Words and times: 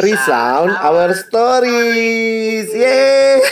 Resound 0.00 0.72
our 0.80 1.12
stories. 1.12 2.72
Yeay. 2.72 3.44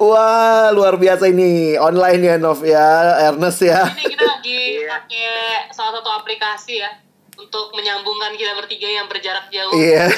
Wah, 0.00 0.72
luar 0.72 0.96
biasa 0.96 1.28
ini 1.28 1.76
online 1.76 2.22
ya 2.24 2.34
Nov 2.34 2.64
ya, 2.64 3.20
Ernest 3.30 3.62
ya. 3.62 3.84
Ini 3.94 4.04
kita 4.08 4.24
lagi 4.26 4.58
Iya. 4.80 4.88
pakai 4.90 5.28
salah 5.70 6.00
satu 6.00 6.10
aplikasi 6.10 6.80
ya 6.80 6.90
untuk 7.36 7.70
menyambungkan 7.72 8.34
kita 8.34 8.56
bertiga 8.56 8.88
yang 8.88 9.06
berjarak 9.06 9.46
jauh. 9.52 9.70
Iya. 9.70 10.08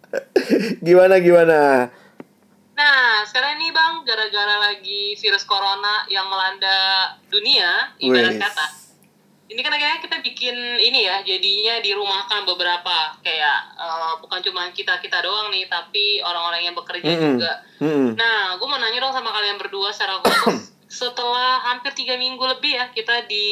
Gimana 0.86 1.20
gimana? 1.20 1.90
Nah, 2.72 3.20
sekarang 3.28 3.60
ini 3.60 3.68
Bang, 3.70 4.00
gara-gara 4.02 4.56
lagi 4.64 5.12
virus 5.20 5.44
corona 5.44 6.08
yang 6.08 6.24
melanda 6.30 7.12
dunia, 7.28 7.92
ibarat 8.00 8.32
Wes. 8.32 8.40
kata. 8.40 8.66
Ini 9.50 9.66
kan 9.66 9.74
akhirnya 9.74 9.98
kita 9.98 10.22
bikin 10.22 10.54
ini 10.78 11.10
ya, 11.10 11.26
jadinya 11.26 11.82
dirumahkan 11.82 12.46
beberapa 12.46 13.18
kayak 13.18 13.58
eh, 13.74 14.12
bukan 14.22 14.38
cuma 14.46 14.70
kita 14.70 15.02
kita 15.02 15.18
doang 15.26 15.50
nih, 15.50 15.66
tapi 15.66 16.22
orang-orang 16.22 16.70
yang 16.70 16.74
bekerja 16.78 17.10
Mm-mm. 17.10 17.26
juga. 17.34 17.52
Mm-mm. 17.82 18.14
Nah, 18.14 18.54
gue 18.54 18.66
mau 18.70 18.78
nanya 18.78 19.02
dong 19.02 19.10
sama 19.10 19.34
kalian 19.34 19.58
berdua 19.58 19.90
secara 19.90 20.22
khusus. 20.22 20.70
Setelah 21.02 21.58
hampir 21.66 21.90
tiga 21.98 22.14
minggu 22.14 22.42
lebih 22.46 22.78
ya 22.78 22.94
kita 22.94 23.26
di 23.26 23.46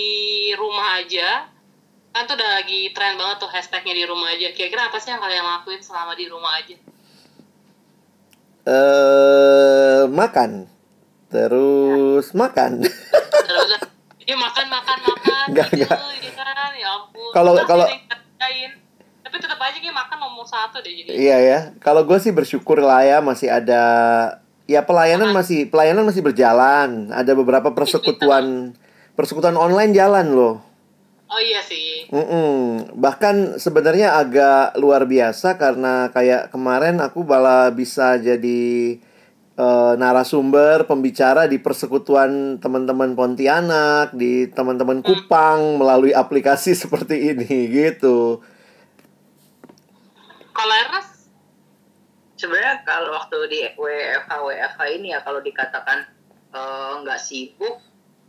rumah 0.55 1.03
aja, 1.03 1.51
kan 2.15 2.31
tuh 2.31 2.39
udah 2.39 2.63
lagi 2.63 2.95
tren 2.95 3.19
banget 3.19 3.43
tuh 3.43 3.51
hashtagnya 3.51 3.95
di 3.99 4.05
rumah 4.07 4.31
aja. 4.31 4.55
Kira-kira 4.55 4.91
apa 4.91 5.03
sih 5.03 5.11
yang 5.11 5.19
kalian 5.19 5.43
lakuin 5.43 5.83
selama 5.83 6.15
di 6.15 6.27
rumah 6.31 6.63
aja? 6.63 6.79
Eh, 8.71 10.03
makan. 10.07 10.67
Terus 11.27 12.31
makan. 12.39 12.87
Terus 12.87 13.88
dia 14.29 14.37
makan 14.37 14.67
makan 14.69 14.99
makan 15.09 15.47
Nggak, 15.57 15.69
gitu, 15.73 15.89
nggak. 15.89 16.01
ya 16.21 16.33
kan 16.37 16.73
ya 16.77 16.89
ampun. 16.93 17.31
Kalau- 17.33 17.57
kalau- 17.65 17.89
tapi 19.25 19.37
tetap 19.41 19.57
aja 19.57 19.77
kayak 19.77 19.97
makan 19.97 20.19
nomor 20.21 20.45
satu 20.45 20.85
deh 20.85 20.93
jadi. 20.93 21.09
Iya 21.09 21.37
ya. 21.41 21.59
Kalau 21.81 22.05
gue 22.05 22.17
sih 22.21 22.29
bersyukur 22.29 22.81
lah 22.81 23.05
ya 23.05 23.19
masih 23.25 23.49
ada 23.49 23.81
ya 24.69 24.85
pelayanan 24.85 25.33
masih 25.33 25.69
pelayanan 25.73 26.05
masih 26.05 26.21
berjalan. 26.21 27.09
Ada 27.09 27.33
beberapa 27.33 27.73
persekutuan 27.73 28.77
persekutuan 29.17 29.57
online 29.57 29.97
jalan 29.97 30.37
loh. 30.37 30.61
Oh 31.29 31.41
iya 31.41 31.61
sih. 31.61 32.09
Mm-mm. 32.09 32.89
Bahkan 32.97 33.61
sebenarnya 33.61 34.17
agak 34.17 34.77
luar 34.81 35.05
biasa 35.05 35.61
karena 35.61 36.09
kayak 36.09 36.49
kemarin 36.49 37.01
aku 37.01 37.21
malah 37.25 37.69
bisa 37.69 38.17
jadi 38.17 38.97
eh, 39.59 39.93
narasumber 39.99 40.87
pembicara 40.87 41.51
di 41.51 41.59
persekutuan 41.59 42.63
teman-teman 42.63 43.19
Pontianak, 43.19 44.15
di 44.15 44.47
teman-teman 44.55 45.03
Kupang 45.03 45.83
melalui 45.83 46.15
aplikasi 46.15 46.73
seperti 46.87 47.35
ini 47.35 47.67
gitu. 47.67 48.39
Kalau 50.55 50.75
Ernest, 50.75 51.31
sebenarnya 52.39 52.87
kalau 52.87 53.15
waktu 53.15 53.37
di 53.51 53.59
WFH 53.75 54.31
WFH 54.31 54.81
ini 54.95 55.11
ya 55.11 55.21
kalau 55.27 55.43
dikatakan 55.43 56.07
eh, 56.55 56.93
nggak 57.03 57.19
sibuk 57.19 57.83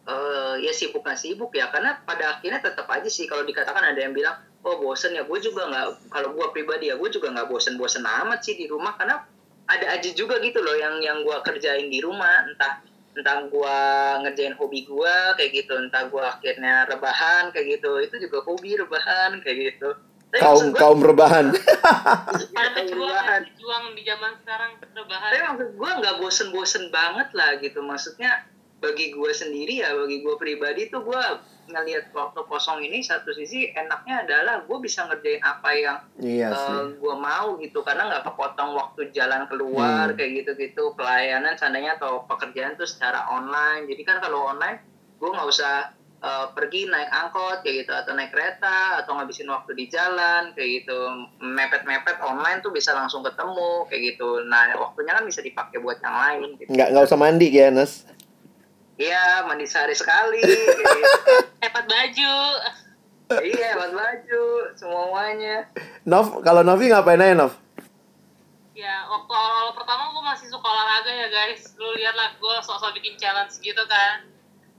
eh, 0.09 0.55
ya 0.65 0.73
sibuk 0.73 1.05
nggak 1.05 1.17
sibuk 1.21 1.53
ya 1.53 1.69
karena 1.69 2.01
pada 2.01 2.37
akhirnya 2.37 2.61
tetap 2.61 2.89
aja 2.89 3.09
sih 3.09 3.29
kalau 3.29 3.45
dikatakan 3.45 3.85
ada 3.93 4.01
yang 4.01 4.17
bilang 4.17 4.37
oh 4.65 4.81
bosen 4.81 5.15
ya 5.15 5.23
gue 5.23 5.39
juga 5.39 5.69
nggak 5.69 6.11
kalau 6.11 6.35
gue 6.35 6.47
pribadi 6.51 6.91
ya 6.91 6.99
gue 6.99 7.09
juga 7.09 7.31
nggak 7.31 7.47
bosen-bosen 7.47 8.03
amat 8.03 8.43
sih 8.43 8.59
di 8.59 8.67
rumah 8.67 8.97
karena 8.99 9.23
ada 9.69 9.85
aja 9.91 10.09
juga 10.11 10.37
gitu 10.39 10.57
loh 10.57 10.73
yang 10.73 10.97
yang 10.97 11.21
gue 11.21 11.37
kerjain 11.41 11.85
di 11.85 11.99
rumah 11.99 12.43
entah 12.43 12.81
entah 13.11 13.43
gue 13.43 13.77
ngerjain 14.21 14.53
hobi 14.53 14.83
gue 14.83 15.15
kayak 15.35 15.51
gitu 15.55 15.77
entah 15.77 16.05
gue 16.05 16.19
akhirnya 16.19 16.85
rebahan 16.85 17.49
kayak 17.49 17.77
gitu 17.77 17.99
itu 17.99 18.15
juga 18.19 18.41
hobi 18.41 18.73
rebahan 18.75 19.37
kayak 19.39 19.57
gitu 19.71 19.89
Tapi 20.29 20.39
Kaum 20.39 20.61
gua- 20.67 20.77
kaum 20.79 21.01
rebahan. 21.03 21.45
para 21.49 22.69
Iya, 22.77 22.85
rebahan. 22.85 23.41
pejuang 23.47 23.85
di 23.91 24.03
zaman 24.03 24.31
sekarang 24.37 24.71
tapi 24.75 24.93
rebahan. 24.95 25.29
maksud 25.47 25.69
gue 25.73 25.89
nggak 25.95 26.15
bosen-bosen 26.17 26.83
banget 26.89 27.29
lah 27.31 27.57
gitu 27.57 27.79
maksudnya 27.81 28.45
bagi 28.79 29.11
gue 29.11 29.31
sendiri 29.31 29.83
ya 29.83 29.91
bagi 29.91 30.19
gue 30.19 30.35
pribadi 30.35 30.87
tuh 30.87 31.03
gue 31.03 31.21
ngelihat 31.69 32.09
waktu 32.09 32.41
kosong 32.43 32.81
ini 32.81 32.99
satu 32.99 33.29
sisi 33.29 33.69
enaknya 33.69 34.25
adalah 34.25 34.63
gue 34.63 34.77
bisa 34.79 35.05
ngerjain 35.05 35.37
apa 35.39 35.69
yang 35.71 35.97
iya 36.17 36.49
sih. 36.49 36.97
gue 36.97 37.15
mau 37.15 37.59
gitu 37.59 37.83
karena 37.83 38.09
nggak 38.09 38.25
kepotong 38.25 38.73
waktu 38.73 39.11
jalan 39.11 39.45
keluar 39.45 40.09
Hmm. 40.09 40.17
kayak 40.17 40.31
gitu-gitu 40.41 40.95
pelayanan 40.95 41.53
seandainya 41.53 41.95
atau 41.95 42.25
pekerjaan 42.25 42.73
tuh 42.73 42.87
secara 42.87 43.27
online 43.27 43.85
jadi 43.85 44.01
kan 44.01 44.17
kalau 44.19 44.49
online 44.49 44.81
gue 45.15 45.29
nggak 45.29 45.45
usah 45.45 45.93
eh, 46.19 46.47
pergi 46.51 46.83
naik 46.85 47.07
angkot 47.07 47.61
kayak 47.61 47.83
gitu 47.83 47.91
atau 47.93 48.11
naik 48.11 48.31
kereta 48.31 48.99
atau 48.99 49.15
ngabisin 49.15 49.47
waktu 49.47 49.71
di 49.71 49.85
jalan 49.87 50.51
kayak 50.51 50.83
gitu 50.83 50.99
mepet-mepet 51.39 52.19
online 52.19 52.59
tuh 52.59 52.71
bisa 52.71 52.91
langsung 52.91 53.21
ketemu 53.21 53.87
kayak 53.87 54.15
gitu 54.15 54.43
nah 54.43 54.67
waktunya 54.75 55.13
kan 55.13 55.23
bisa 55.23 55.39
dipakai 55.39 55.79
buat 55.79 55.99
yang 55.99 56.15
lain 56.15 56.47
gitu. 56.57 56.69
Nggak 56.71 56.87
nggak 56.91 57.05
usah 57.05 57.15
mandi 57.15 57.47
ya, 57.47 57.69
Nes. 57.69 58.03
Iya 58.99 59.47
mandi 59.47 59.63
sehari 59.63 59.95
sekali 59.95 60.43
gitu. 60.45 60.83
Hebat 61.63 61.85
baju. 61.87 62.35
iya 63.45 63.77
buat 63.77 63.93
baju 63.93 64.43
semuanya 64.75 65.69
Nov, 66.09 66.41
kalau 66.41 66.65
Novi 66.65 66.89
ngapain 66.89 67.21
aja, 67.21 67.37
Nov? 67.37 67.53
Ya, 68.73 69.05
waktu 69.11 69.29
awal-awal 69.29 69.75
pertama 69.77 70.09
gue 70.15 70.23
masih 70.23 70.47
suka 70.49 70.65
olahraga 70.65 71.11
ya 71.11 71.27
guys. 71.29 71.75
Lu 71.77 71.93
lihat 71.93 72.15
lah, 72.17 72.33
gue 72.33 72.55
sok-sok 72.65 72.97
bikin 72.97 73.19
challenge 73.19 73.59
gitu 73.61 73.83
kan. 73.85 74.25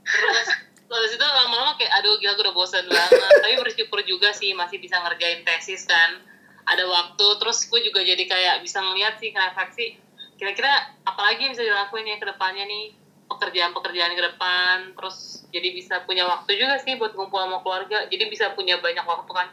Terus 0.03 0.47
terus 0.91 1.11
itu 1.15 1.23
lama-lama 1.23 1.79
kayak 1.79 2.03
aduh 2.03 2.19
gila 2.19 2.35
gue 2.35 2.43
udah 2.49 2.55
bosan 2.57 2.83
banget. 2.89 3.31
Tapi 3.39 3.55
bersyukur 3.63 4.03
juga 4.03 4.35
sih 4.35 4.51
masih 4.51 4.81
bisa 4.81 4.99
ngerjain 4.99 5.45
tesis 5.47 5.87
kan. 5.87 6.19
Ada 6.67 6.83
waktu, 6.83 7.27
terus 7.39 7.63
gue 7.71 7.79
juga 7.79 8.01
jadi 8.03 8.25
kayak 8.27 8.55
bisa 8.65 8.83
ngeliat 8.83 9.21
sih 9.21 9.31
refleksi. 9.31 10.01
Kira-kira 10.35 10.97
apalagi 11.05 11.47
yang 11.47 11.53
bisa 11.53 11.63
dilakuin 11.63 12.09
ya 12.09 12.17
ke 12.17 12.25
depannya 12.25 12.65
nih 12.67 12.85
pekerjaan-pekerjaan 13.31 14.11
ke 14.11 14.23
depan 14.33 14.75
terus 14.93 15.47
jadi 15.49 15.71
bisa 15.71 16.03
punya 16.03 16.27
waktu 16.27 16.59
juga 16.59 16.75
sih 16.79 16.99
buat 16.99 17.15
ngumpul 17.15 17.39
sama 17.39 17.63
keluarga 17.63 18.07
jadi 18.11 18.27
bisa 18.27 18.51
punya 18.51 18.79
banyak 18.79 19.03
waktu 19.03 19.31
kan 19.31 19.47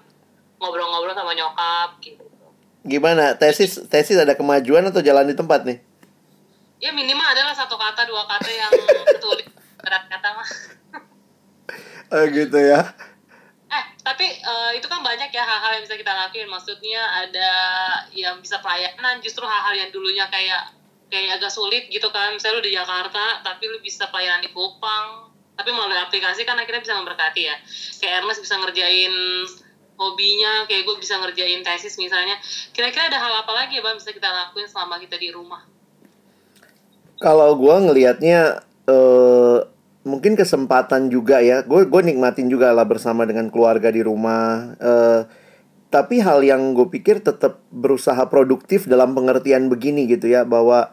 ngobrol-ngobrol 0.58 1.14
sama 1.14 1.32
nyokap 1.34 1.98
gitu 2.02 2.24
Gimana? 2.86 3.34
Tesis 3.36 3.84
tesis 3.90 4.16
ada 4.16 4.32
kemajuan 4.32 4.86
atau 4.88 5.02
jalan 5.02 5.26
di 5.28 5.34
tempat 5.36 5.66
nih? 5.66 5.78
ya 6.78 6.94
minimal 6.94 7.26
adalah 7.26 7.50
satu 7.50 7.74
kata 7.74 8.06
dua 8.06 8.22
kata 8.24 8.48
yang 8.48 8.70
tulis 9.18 9.46
berat 9.82 10.06
kata 10.06 10.28
mah 10.30 10.48
Oh 12.14 12.24
gitu 12.24 12.56
ya. 12.56 12.80
eh 13.68 13.84
tapi 14.00 14.24
eh, 14.24 14.70
itu 14.80 14.86
kan 14.88 15.04
banyak 15.04 15.28
ya 15.28 15.44
hal-hal 15.44 15.76
yang 15.76 15.84
bisa 15.84 15.98
kita 15.98 16.08
lakuin 16.08 16.48
maksudnya 16.48 17.02
ada 17.04 17.50
yang 18.16 18.40
bisa 18.40 18.62
pelayanan 18.64 19.20
justru 19.20 19.44
hal-hal 19.44 19.74
yang 19.76 19.90
dulunya 19.92 20.24
kayak 20.32 20.72
kayak 21.08 21.40
agak 21.40 21.52
sulit 21.52 21.88
gitu 21.88 22.08
kan. 22.12 22.36
Misalnya 22.36 22.60
lu 22.60 22.64
di 22.64 22.72
Jakarta 22.76 23.44
tapi 23.44 23.64
lu 23.68 23.80
bisa 23.80 24.08
pelayanan 24.08 24.44
di 24.44 24.50
Kupang. 24.52 25.32
Tapi 25.58 25.74
melalui 25.74 25.98
aplikasi 25.98 26.46
kan 26.46 26.54
akhirnya 26.54 26.84
bisa 26.84 26.94
memberkati 26.94 27.42
ya. 27.42 27.56
Kayak 27.98 28.22
Ernest 28.22 28.40
bisa 28.46 28.54
ngerjain 28.62 29.14
hobinya 29.98 30.62
kayak 30.70 30.86
gue 30.86 30.96
bisa 31.02 31.18
ngerjain 31.18 31.60
tesis 31.66 31.98
misalnya. 31.98 32.38
Kira-kira 32.70 33.10
ada 33.10 33.18
hal 33.18 33.42
apa 33.42 33.52
lagi 33.52 33.76
ya 33.76 33.82
bang 33.82 33.98
bisa 33.98 34.14
kita 34.14 34.30
lakuin 34.30 34.70
selama 34.70 35.02
kita 35.02 35.18
di 35.18 35.34
rumah? 35.34 35.66
Kalau 37.18 37.58
gua 37.58 37.82
ngelihatnya 37.82 38.62
eh 38.86 39.58
mungkin 40.06 40.38
kesempatan 40.38 41.10
juga 41.10 41.42
ya. 41.42 41.66
Gue 41.66 41.90
gue 41.90 42.02
nikmatin 42.06 42.46
juga 42.46 42.70
lah 42.70 42.86
bersama 42.86 43.26
dengan 43.26 43.50
keluarga 43.50 43.90
di 43.90 44.06
rumah. 44.06 44.78
Eh 44.78 45.20
tapi 45.88 46.20
hal 46.20 46.44
yang 46.44 46.76
gue 46.76 46.86
pikir 46.86 47.24
tetap 47.24 47.64
berusaha 47.72 48.20
produktif 48.28 48.84
dalam 48.84 49.16
pengertian 49.16 49.72
begini 49.72 50.04
gitu 50.04 50.28
ya 50.28 50.44
bahwa 50.44 50.92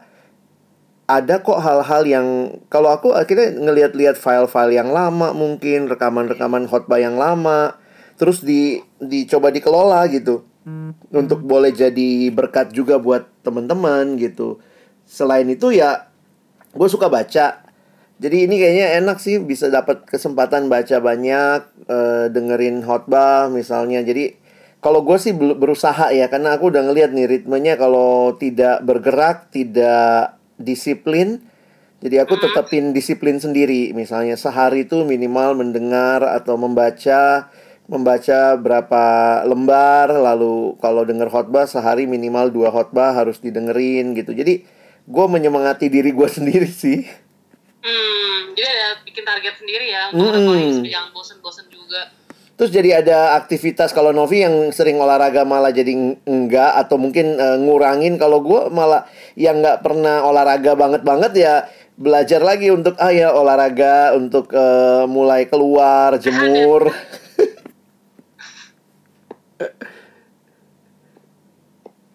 ada 1.06 1.38
kok 1.38 1.62
hal-hal 1.62 2.02
yang 2.02 2.26
kalau 2.66 2.90
aku 2.90 3.14
akhirnya 3.14 3.54
ngelihat-lihat 3.54 4.18
file-file 4.18 4.74
yang 4.74 4.90
lama 4.90 5.30
mungkin 5.30 5.86
rekaman-rekaman 5.86 6.66
khotbah 6.66 6.98
yang 6.98 7.14
lama 7.14 7.78
terus 8.18 8.42
di 8.42 8.82
dicoba 8.98 9.54
dikelola 9.54 10.02
gitu. 10.10 10.42
Untuk 11.14 11.46
boleh 11.46 11.70
jadi 11.70 12.34
berkat 12.34 12.74
juga 12.74 12.98
buat 12.98 13.30
teman-teman 13.46 14.18
gitu. 14.18 14.58
Selain 15.06 15.46
itu 15.46 15.70
ya 15.70 16.10
gue 16.74 16.88
suka 16.90 17.06
baca. 17.06 17.62
Jadi 18.16 18.36
ini 18.48 18.58
kayaknya 18.58 18.98
enak 18.98 19.22
sih 19.22 19.38
bisa 19.38 19.70
dapat 19.70 20.02
kesempatan 20.10 20.66
baca 20.66 20.98
banyak 20.98 21.60
eh, 21.86 22.26
dengerin 22.34 22.82
khotbah 22.82 23.46
misalnya. 23.46 24.02
Jadi 24.02 24.34
kalau 24.82 25.06
gue 25.06 25.18
sih 25.22 25.30
berusaha 25.34 26.10
ya 26.10 26.26
karena 26.26 26.58
aku 26.58 26.74
udah 26.74 26.82
ngeliat 26.82 27.14
nih 27.14 27.26
ritmenya 27.30 27.78
kalau 27.78 28.34
tidak 28.34 28.82
bergerak 28.82 29.50
tidak 29.54 30.35
disiplin. 30.56 31.40
Jadi 32.04 32.16
aku 32.20 32.36
tetapin 32.36 32.92
disiplin 32.92 33.40
sendiri. 33.40 33.96
Misalnya 33.96 34.36
sehari 34.36 34.84
itu 34.84 35.02
minimal 35.02 35.56
mendengar 35.56 36.24
atau 36.24 36.60
membaca 36.60 37.48
membaca 37.86 38.58
berapa 38.58 39.04
lembar 39.46 40.10
lalu 40.10 40.74
kalau 40.82 41.06
denger 41.06 41.30
khotbah 41.30 41.70
sehari 41.70 42.10
minimal 42.10 42.50
dua 42.50 42.74
khotbah 42.74 43.14
harus 43.14 43.40
didengerin 43.40 44.12
gitu. 44.18 44.34
Jadi 44.34 44.66
gue 45.06 45.26
menyemangati 45.30 45.86
diri 45.88 46.12
gue 46.12 46.28
sendiri 46.36 46.68
sih. 46.68 47.06
Hmm 47.80 48.26
jadi 48.56 48.68
ada 48.72 48.88
bikin 49.04 49.24
target 49.28 49.54
sendiri 49.60 49.86
ya 49.92 50.08
untuk 50.10 50.32
mm. 50.32 50.40
supaya 50.40 50.88
jangan 50.88 51.10
bosen-bosen 51.12 51.66
juga 51.68 52.08
Terus 52.56 52.72
jadi 52.72 53.04
ada 53.04 53.36
aktivitas 53.36 53.92
kalau 53.92 54.16
Novi 54.16 54.40
yang 54.40 54.72
sering 54.72 54.96
olahraga 54.96 55.44
malah 55.44 55.68
jadi 55.68 55.92
eng- 55.92 56.16
enggak 56.24 56.72
atau 56.80 56.96
mungkin 56.96 57.36
eh, 57.36 57.60
ngurangin 57.60 58.16
kalau 58.16 58.40
gue 58.40 58.72
malah 58.72 59.04
yang 59.36 59.60
nggak 59.60 59.84
pernah 59.84 60.24
olahraga 60.24 60.72
banget 60.72 61.04
banget 61.04 61.32
ya 61.36 61.68
belajar 62.00 62.40
lagi 62.40 62.72
untuk 62.72 62.96
ah 62.96 63.12
ya 63.12 63.28
olahraga 63.36 64.16
untuk 64.16 64.48
eh, 64.56 65.04
mulai 65.04 65.44
keluar 65.52 66.16
jemur. 66.16 66.88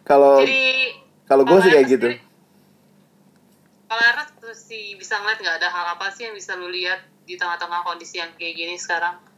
kalau 0.09 0.41
kalau 1.29 1.43
gue 1.45 1.59
sih 1.61 1.69
kayak 1.69 1.85
gitu. 1.85 2.17
Kalau 3.85 4.03
Ernest 4.09 4.41
sih 4.65 4.97
bisa 4.97 5.21
ngeliat 5.21 5.37
nggak 5.37 5.57
ada 5.61 5.69
hal 5.69 5.85
apa 5.93 6.09
sih 6.09 6.25
yang 6.25 6.33
bisa 6.33 6.57
lu 6.57 6.65
lihat 6.73 7.05
di 7.29 7.37
tengah-tengah 7.37 7.85
kondisi 7.85 8.17
yang 8.17 8.33
kayak 8.41 8.57
gini 8.57 8.73
sekarang? 8.81 9.30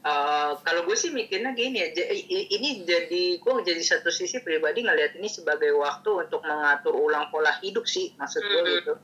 Eh, 0.00 0.52
kalau 0.64 0.88
gue 0.88 0.96
sih 0.96 1.12
mikirnya 1.12 1.52
gini 1.52 1.76
ya, 1.76 1.92
ini 2.32 2.88
jadi 2.88 3.36
gue 3.36 3.52
jadi 3.60 3.82
satu 3.84 4.08
sisi 4.08 4.40
pribadi 4.40 4.80
ngelihat 4.80 5.20
ini 5.20 5.28
sebagai 5.28 5.76
waktu 5.76 6.24
untuk 6.24 6.40
mengatur 6.40 6.96
ulang 6.96 7.28
pola 7.28 7.52
hidup 7.60 7.84
sih 7.84 8.16
maksud 8.16 8.40
gue 8.40 8.60
Mhm. 8.64 8.72
gitu. 8.80 8.94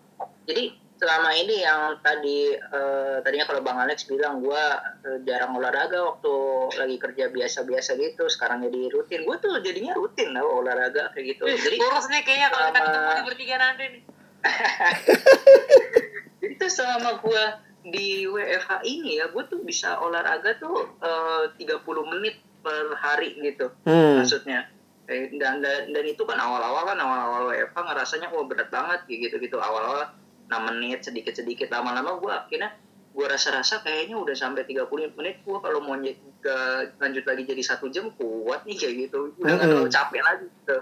Jadi 0.49 0.65
selama 0.97 1.37
ini 1.37 1.61
yang 1.61 2.01
tadi 2.01 2.57
eh, 2.57 3.17
tadinya 3.21 3.45
kalau 3.45 3.61
bang 3.61 3.77
Alex 3.77 4.09
bilang 4.09 4.41
gue 4.41 4.65
eh, 5.05 5.21
jarang 5.29 5.61
olahraga 5.61 6.01
waktu 6.01 6.33
lagi 6.81 6.97
kerja 6.97 7.29
biasa-biasa 7.29 8.01
gitu, 8.01 8.25
sekarang 8.33 8.65
jadi 8.65 8.89
rutin. 8.89 9.29
Gue 9.29 9.37
tuh 9.37 9.53
jadinya 9.61 9.93
rutin 9.93 10.33
lah 10.33 10.49
olahraga 10.49 11.13
kayak 11.13 11.37
gitu. 11.37 11.45
Jadi 11.45 11.77
Kurus 11.77 12.09
nih 12.09 12.25
kayaknya 12.25 12.49
kalau 12.49 12.73
kita 12.73 12.81
ketemu 12.81 13.13
di 13.13 13.25
bertiga 13.29 13.57
nanti 13.61 13.85
nih. 13.85 14.03
tuh 16.57 16.73
selama 16.73 17.21
gue 17.21 17.45
di 17.87 18.27
WFH 18.27 18.83
ini 18.83 19.19
ya, 19.19 19.31
gue 19.31 19.45
tuh 19.47 19.63
bisa 19.63 19.99
olahraga 19.99 20.59
tuh 20.59 20.99
eh, 20.99 21.45
30 21.55 21.83
menit 22.11 22.37
per 22.61 22.99
hari 22.99 23.39
gitu. 23.39 23.71
Hmm. 23.87 24.19
maksudnya 24.19 24.67
Eh, 25.07 25.31
dan, 25.39 25.63
dan 25.63 25.95
dan 25.95 26.03
itu 26.03 26.19
kan 26.27 26.35
awal-awal 26.35 26.83
kan 26.83 26.99
awal-awal 26.99 27.55
WFH 27.55 27.79
ngerasanya 27.79 28.27
wah 28.27 28.43
berat 28.43 28.75
banget 28.75 29.07
gitu 29.07 29.39
gitu 29.39 29.55
awal-awal 29.63 30.11
6 30.51 30.67
menit 30.67 31.07
sedikit-sedikit 31.07 31.71
lama-lama 31.71 32.19
gue 32.19 32.27
akhirnya 32.27 32.75
gue 33.15 33.23
rasa-rasa 33.23 33.87
kayaknya 33.87 34.19
udah 34.19 34.35
sampai 34.35 34.67
30 34.67 35.15
menit 35.15 35.47
gue 35.47 35.59
kalau 35.63 35.79
mau 35.79 35.95
ke- 35.95 36.91
lanjut 36.99 37.23
lagi 37.23 37.47
jadi 37.47 37.63
satu 37.63 37.87
jam 37.87 38.11
kuat 38.19 38.67
nih 38.67 38.75
kayak 38.75 38.95
gitu 39.07 39.31
udah 39.39 39.47
nggak 39.47 39.63
Mm-mm. 39.63 39.71
terlalu 39.79 39.91
capek 39.95 40.23
lagi 40.27 40.47
gitu 40.51 40.77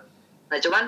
nah 0.48 0.58
cuman 0.58 0.84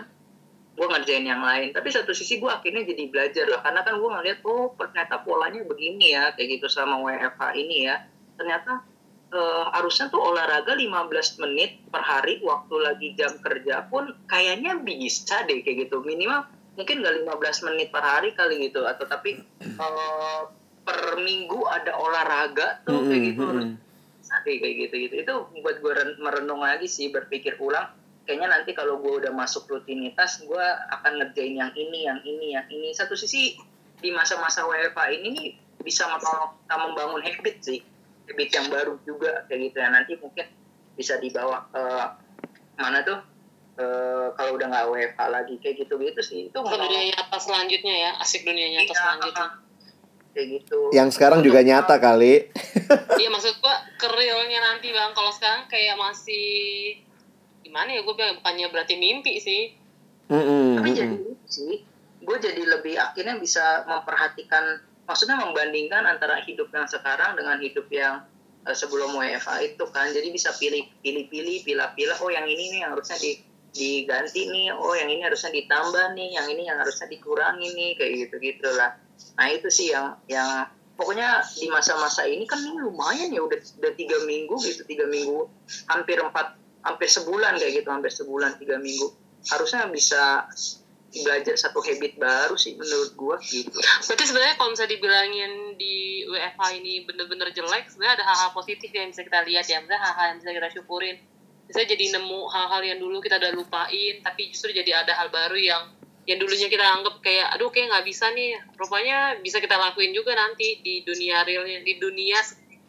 gue 0.76 0.86
ngerjain 0.86 1.24
yang 1.24 1.40
lain. 1.40 1.72
Tapi 1.72 1.88
satu 1.88 2.12
sisi 2.12 2.36
gue 2.36 2.52
akhirnya 2.52 2.84
jadi 2.84 3.08
belajar 3.08 3.48
lah. 3.48 3.60
Karena 3.64 3.80
kan 3.80 3.96
gue 3.96 4.10
ngeliat 4.12 4.38
oh 4.44 4.76
ternyata 4.76 5.24
polanya 5.24 5.64
begini 5.64 6.12
ya 6.12 6.36
kayak 6.36 6.60
gitu 6.60 6.68
selama 6.68 7.00
WFH 7.08 7.42
ini 7.56 7.88
ya. 7.88 7.96
Ternyata 8.36 8.84
eh, 9.32 9.64
harusnya 9.72 10.12
tuh 10.12 10.20
olahraga 10.20 10.76
15 10.76 11.42
menit 11.42 11.80
per 11.88 12.04
hari 12.04 12.44
waktu 12.44 12.74
lagi 12.76 13.08
jam 13.16 13.32
kerja 13.40 13.88
pun 13.88 14.12
kayaknya 14.28 14.76
bisa 14.84 15.48
deh 15.48 15.64
kayak 15.64 15.88
gitu. 15.88 16.04
Minimal 16.04 16.44
mungkin 16.76 17.00
gak 17.00 17.24
15 17.24 17.66
menit 17.72 17.88
per 17.88 18.04
hari 18.04 18.36
kali 18.36 18.68
gitu. 18.68 18.84
Atau 18.84 19.08
tapi 19.08 19.40
eh, 19.64 20.42
per 20.86 21.00
minggu 21.24 21.64
ada 21.66 21.96
olahraga 21.96 22.84
tuh 22.84 23.08
kayak 23.08 23.22
gitu. 23.32 23.44
bisa 24.20 24.34
deh 24.44 24.60
kayak 24.60 24.76
gitu 24.86 24.94
gitu. 25.08 25.14
Itu 25.24 25.34
buat 25.64 25.80
gue 25.80 26.20
merenung 26.20 26.60
lagi 26.60 26.84
sih 26.84 27.08
berpikir 27.08 27.56
ulang 27.64 28.05
kayaknya 28.26 28.50
nanti 28.50 28.74
kalau 28.74 28.98
gue 28.98 29.22
udah 29.22 29.30
masuk 29.32 29.70
rutinitas 29.70 30.42
gue 30.42 30.66
akan 30.90 31.22
ngerjain 31.22 31.54
yang 31.54 31.72
ini 31.72 32.04
yang 32.04 32.20
ini 32.26 32.58
yang 32.58 32.66
ini. 32.68 32.90
Satu 32.90 33.14
sisi 33.14 33.54
di 33.96 34.10
masa-masa 34.10 34.66
WFH 34.66 35.00
ini 35.14 35.54
bisa 35.80 36.10
menolong 36.10 36.58
kita 36.60 36.74
membangun 36.76 37.22
habit 37.22 37.56
sih. 37.62 37.80
Habit 38.26 38.50
yang 38.50 38.66
baru 38.68 38.98
juga 39.06 39.46
kayak 39.46 39.70
gitu 39.70 39.76
ya. 39.78 39.88
Nanti 39.94 40.12
mungkin 40.18 40.46
bisa 40.98 41.16
dibawa 41.22 41.70
ke 41.70 41.82
mana 42.76 43.06
tuh? 43.06 43.22
Eh, 43.76 44.26
kalau 44.34 44.56
udah 44.56 44.66
nggak 44.72 44.86
WFH 44.88 45.20
lagi 45.28 45.54
kayak 45.62 45.86
gitu 45.86 45.94
gitu 46.00 46.20
sih. 46.20 46.40
Itu 46.50 46.58
Ke 46.64 46.76
dunia 46.80 47.12
nyata 47.12 47.36
selanjutnya 47.38 47.94
ya, 47.94 48.10
asik 48.18 48.42
dunia 48.42 48.72
nyata 48.72 48.90
Iya, 48.90 48.96
selanjutnya. 48.98 49.48
kayak 50.32 50.46
gitu. 50.60 50.78
Yang 50.92 51.08
sekarang 51.16 51.40
juga 51.40 51.60
nyata 51.60 51.96
kali. 51.96 52.48
Iya 53.16 53.28
maksud 53.32 53.56
gua 53.60 53.76
ke 53.96 54.08
realnya 54.10 54.60
nanti 54.60 54.90
bang. 54.92 55.12
Kalau 55.12 55.32
sekarang 55.32 55.68
kayak 55.68 55.96
masih 55.96 56.44
gimana 57.66 57.90
ya 57.98 58.00
gue 58.06 58.14
bilang 58.14 58.38
bukannya 58.38 58.66
berarti 58.70 58.94
mimpi 58.94 59.42
sih. 59.42 59.74
Mm-mm, 60.26 60.78
tapi 60.78 60.90
jadi 60.90 61.16
sih 61.46 61.82
gue 62.22 62.36
jadi 62.42 62.62
lebih 62.66 62.98
akhirnya 62.98 63.38
bisa 63.38 63.86
memperhatikan 63.86 64.82
maksudnya 65.06 65.38
membandingkan 65.38 66.02
antara 66.02 66.42
hidup 66.42 66.66
yang 66.74 66.86
sekarang 66.90 67.38
dengan 67.38 67.58
hidup 67.62 67.86
yang 67.90 68.26
eh, 68.66 68.74
sebelum 68.74 69.14
WFA 69.14 69.62
itu 69.66 69.84
kan. 69.90 70.10
Jadi 70.10 70.28
bisa 70.30 70.54
pilih 70.54 70.86
pilih 71.02 71.26
pilih 71.30 71.62
pilih 71.62 71.88
pilih 71.94 72.16
oh 72.22 72.30
yang 72.30 72.46
ini 72.46 72.74
nih 72.74 72.78
yang 72.86 72.94
harusnya 72.94 73.18
di 73.18 73.38
diganti 73.76 74.48
nih 74.48 74.72
oh 74.72 74.96
yang 74.96 75.12
ini 75.12 75.22
harusnya 75.22 75.52
ditambah 75.52 76.16
nih 76.16 76.28
yang 76.32 76.46
ini 76.48 76.64
yang 76.64 76.80
harusnya 76.80 77.06
dikurangi 77.12 77.68
nih 77.76 77.90
kayak 78.00 78.12
gitu 78.26 78.34
gitulah 78.40 78.96
nah 79.36 79.46
itu 79.52 79.68
sih 79.68 79.92
yang 79.92 80.16
yang 80.32 80.64
pokoknya 80.96 81.44
di 81.60 81.68
masa-masa 81.68 82.24
ini 82.24 82.48
kan 82.48 82.56
ini 82.64 82.80
lumayan 82.80 83.28
ya 83.28 83.44
udah 83.44 83.60
udah 83.60 83.92
tiga 83.94 84.16
minggu 84.24 84.56
gitu 84.64 84.82
tiga 84.88 85.04
minggu 85.04 85.44
hampir 85.92 86.16
empat 86.20 86.56
hampir 86.86 87.10
sebulan 87.10 87.58
kayak 87.58 87.82
gitu 87.82 87.88
hampir 87.90 88.14
sebulan 88.14 88.62
tiga 88.62 88.78
minggu. 88.78 89.10
Harusnya 89.50 89.90
bisa 89.90 90.46
belajar 91.10 91.54
satu 91.56 91.80
habit 91.80 92.18
baru 92.18 92.54
sih 92.58 92.76
menurut 92.76 93.12
gua 93.16 93.36
gitu. 93.40 93.74
Berarti 93.78 94.24
sebenarnya 94.26 94.54
kalau 94.58 94.70
misalnya 94.74 94.92
dibilangin 94.94 95.52
di 95.78 96.26
WFH 96.28 96.62
ini 96.82 96.94
bener-bener 97.06 97.48
jelek, 97.54 97.88
sebenarnya 97.88 98.22
ada 98.22 98.24
hal-hal 98.26 98.50
positif 98.52 98.90
yang 98.92 99.08
bisa 99.10 99.22
kita 99.24 99.40
lihat 99.46 99.64
ya, 99.66 99.80
misalnya 99.80 100.02
hal-hal 100.02 100.26
yang 100.34 100.38
bisa 100.42 100.50
kita 100.54 100.68
syukurin. 100.74 101.16
Bisa 101.66 101.82
jadi 101.82 102.04
nemu 102.14 102.40
hal-hal 102.46 102.82
yang 102.86 102.98
dulu 103.02 103.18
kita 103.18 103.42
udah 103.42 103.52
lupain, 103.58 104.14
tapi 104.22 104.54
justru 104.54 104.70
jadi 104.70 105.02
ada 105.02 105.18
hal 105.18 105.34
baru 105.34 105.58
yang 105.58 105.82
yang 106.26 106.42
dulunya 106.42 106.66
kita 106.66 106.82
anggap 106.82 107.22
kayak 107.22 107.54
aduh 107.54 107.70
kayak 107.70 107.90
nggak 107.90 108.06
bisa 108.06 108.30
nih. 108.34 108.58
Rupanya 108.74 109.38
bisa 109.42 109.62
kita 109.62 109.78
lakuin 109.78 110.10
juga 110.10 110.34
nanti 110.34 110.82
di 110.82 111.06
dunia 111.06 111.46
realnya 111.46 111.86
di 111.86 111.98
dunia 112.02 112.38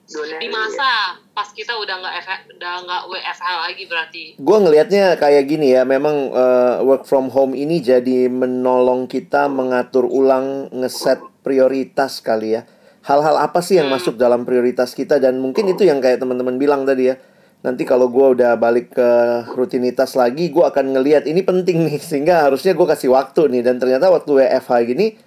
Dunia 0.08 0.40
di 0.40 0.48
real, 0.48 0.56
masa 0.56 1.20
pas 1.36 1.52
kita 1.52 1.76
udah 1.76 2.00
nggak 2.00 2.16
udah 2.56 2.74
nggak 2.88 3.02
WFH 3.12 3.48
lagi 3.68 3.84
berarti 3.92 4.24
Gue 4.40 4.58
ngelihatnya 4.64 5.20
kayak 5.20 5.44
gini 5.52 5.76
ya, 5.76 5.84
memang 5.84 6.32
eh, 6.32 6.76
work 6.80 7.04
from 7.04 7.28
home 7.28 7.52
ini 7.52 7.84
jadi 7.84 8.32
menolong 8.32 9.12
kita 9.12 9.52
mengatur 9.52 10.08
ulang, 10.08 10.72
ngeset 10.72 11.20
prioritas 11.44 12.24
kali 12.24 12.56
ya. 12.56 12.64
Hal-hal 13.04 13.36
apa 13.36 13.60
sih 13.60 13.80
yang 13.80 13.92
Hmm. 13.92 14.00
masuk 14.00 14.16
dalam 14.16 14.48
prioritas 14.48 14.96
kita 14.96 15.20
dan 15.20 15.40
mungkin 15.40 15.68
itu 15.68 15.84
yang 15.84 16.00
kayak 16.00 16.24
teman-teman 16.24 16.56
bilang 16.56 16.88
tadi 16.88 17.12
ya. 17.12 17.16
Nanti 17.64 17.84
kalau 17.84 18.08
gue 18.08 18.36
udah 18.38 18.56
balik 18.56 18.96
ke 18.96 19.10
rutinitas 19.56 20.16
lagi, 20.16 20.48
gue 20.48 20.64
akan 20.64 20.96
ngelihat 20.96 21.28
ini 21.28 21.44
penting 21.44 21.84
nih, 21.84 22.00
sehingga 22.00 22.48
harusnya 22.48 22.72
gue 22.72 22.88
kasih 22.88 23.12
waktu 23.12 23.52
nih. 23.52 23.62
Dan 23.64 23.76
ternyata 23.76 24.08
waktu 24.08 24.40
WFH 24.40 24.72
gini 24.88 25.20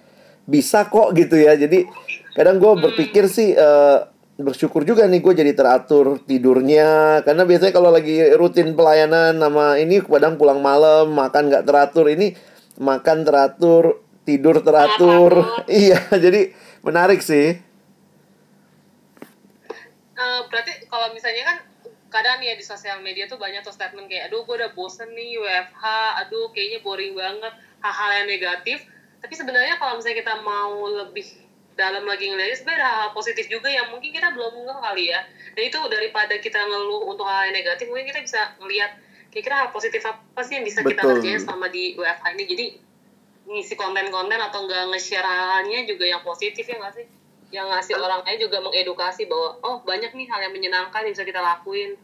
bisa 0.45 0.89
kok 0.89 1.13
gitu 1.13 1.37
ya. 1.37 1.53
Jadi 1.53 1.85
kadang 2.33 2.57
gue 2.57 2.73
berpikir 2.81 3.29
sih 3.29 3.53
eh, 3.53 3.97
bersyukur 4.43 4.85
juga 4.85 5.07
nih 5.07 5.21
gue 5.21 5.33
jadi 5.33 5.53
teratur 5.55 6.21
tidurnya. 6.25 7.21
Karena 7.25 7.43
biasanya 7.47 7.73
kalau 7.73 7.89
lagi 7.93 8.21
rutin 8.35 8.75
pelayanan 8.75 9.37
sama 9.37 9.77
ini 9.77 10.01
kadang 10.01 10.35
pulang 10.35 10.59
malam 10.59 11.13
makan 11.13 11.49
nggak 11.49 11.65
teratur 11.65 12.09
ini 12.11 12.33
makan 12.81 13.23
teratur 13.25 14.03
tidur 14.25 14.61
teratur. 14.61 15.31
Iya 15.69 15.99
jadi 16.17 16.51
menarik 16.85 17.21
sih. 17.21 17.57
Eh, 20.21 20.41
berarti 20.49 20.85
kalau 20.85 21.09
misalnya 21.17 21.43
kan 21.45 21.57
kadang 22.11 22.43
nih 22.43 22.53
ya 22.53 22.55
di 22.59 22.65
sosial 22.67 22.99
media 23.01 23.25
tuh 23.25 23.39
banyak 23.39 23.63
tuh 23.63 23.73
statement 23.73 24.05
kayak 24.11 24.29
aduh 24.29 24.43
gue 24.43 24.55
udah 24.59 24.75
bosen 24.75 25.09
nih 25.15 25.39
WFH 25.39 25.83
aduh 26.27 26.51
kayaknya 26.51 26.83
boring 26.83 27.15
banget 27.17 27.53
hal-hal 27.81 28.09
yang 28.21 28.27
negatif. 28.29 28.85
Tapi 29.21 29.33
sebenarnya 29.33 29.77
kalau 29.81 29.97
misalnya 29.97 30.17
kita 30.21 30.35
mau 30.45 30.85
lebih 30.89 31.25
dalam 31.75 32.03
lagi 32.03 32.27
ngeliatnya 32.27 32.57
sebenarnya 32.59 32.83
ada 32.83 32.89
hal 32.91 33.09
positif 33.15 33.47
juga 33.47 33.71
yang 33.71 33.87
mungkin 33.89 34.11
kita 34.11 34.31
belum 34.35 34.67
ngeh 34.67 34.79
kali 34.83 35.03
ya. 35.11 35.23
Dan 35.55 35.63
itu 35.71 35.79
daripada 35.87 36.35
kita 36.37 36.59
ngeluh 36.59 37.07
untuk 37.07 37.25
hal 37.27 37.49
yang 37.49 37.55
negatif 37.55 37.87
mungkin 37.87 38.11
kita 38.11 38.21
bisa 38.23 38.41
ngelihat 38.59 38.91
kira-kira 39.31 39.55
hal 39.65 39.69
positif 39.71 40.03
apa 40.03 40.41
sih 40.43 40.59
yang 40.59 40.65
bisa 40.67 40.83
kita 40.83 41.01
Betul. 41.01 41.23
kerjain 41.23 41.39
selama 41.39 41.67
di 41.71 41.95
WFH 41.95 42.25
ini. 42.35 42.43
Jadi 42.45 42.65
ngisi 43.51 43.73
konten-konten 43.79 44.37
atau 44.37 44.67
enggak 44.67 44.91
nge-share 44.93 45.25
hal-halnya 45.25 45.87
juga 45.87 46.05
yang 46.05 46.21
positif 46.21 46.63
ya 46.67 46.75
nggak 46.77 46.93
sih? 46.93 47.07
Yang 47.51 47.67
ngasih 47.75 47.93
orang 47.99 48.21
lain 48.23 48.39
juga 48.39 48.57
mengedukasi 48.63 49.27
bahwa 49.27 49.49
oh 49.63 49.75
banyak 49.83 50.11
nih 50.15 50.27
hal 50.27 50.39
yang 50.43 50.53
menyenangkan 50.55 51.03
yang 51.07 51.13
bisa 51.15 51.25
kita 51.27 51.39
lakuin. 51.39 51.95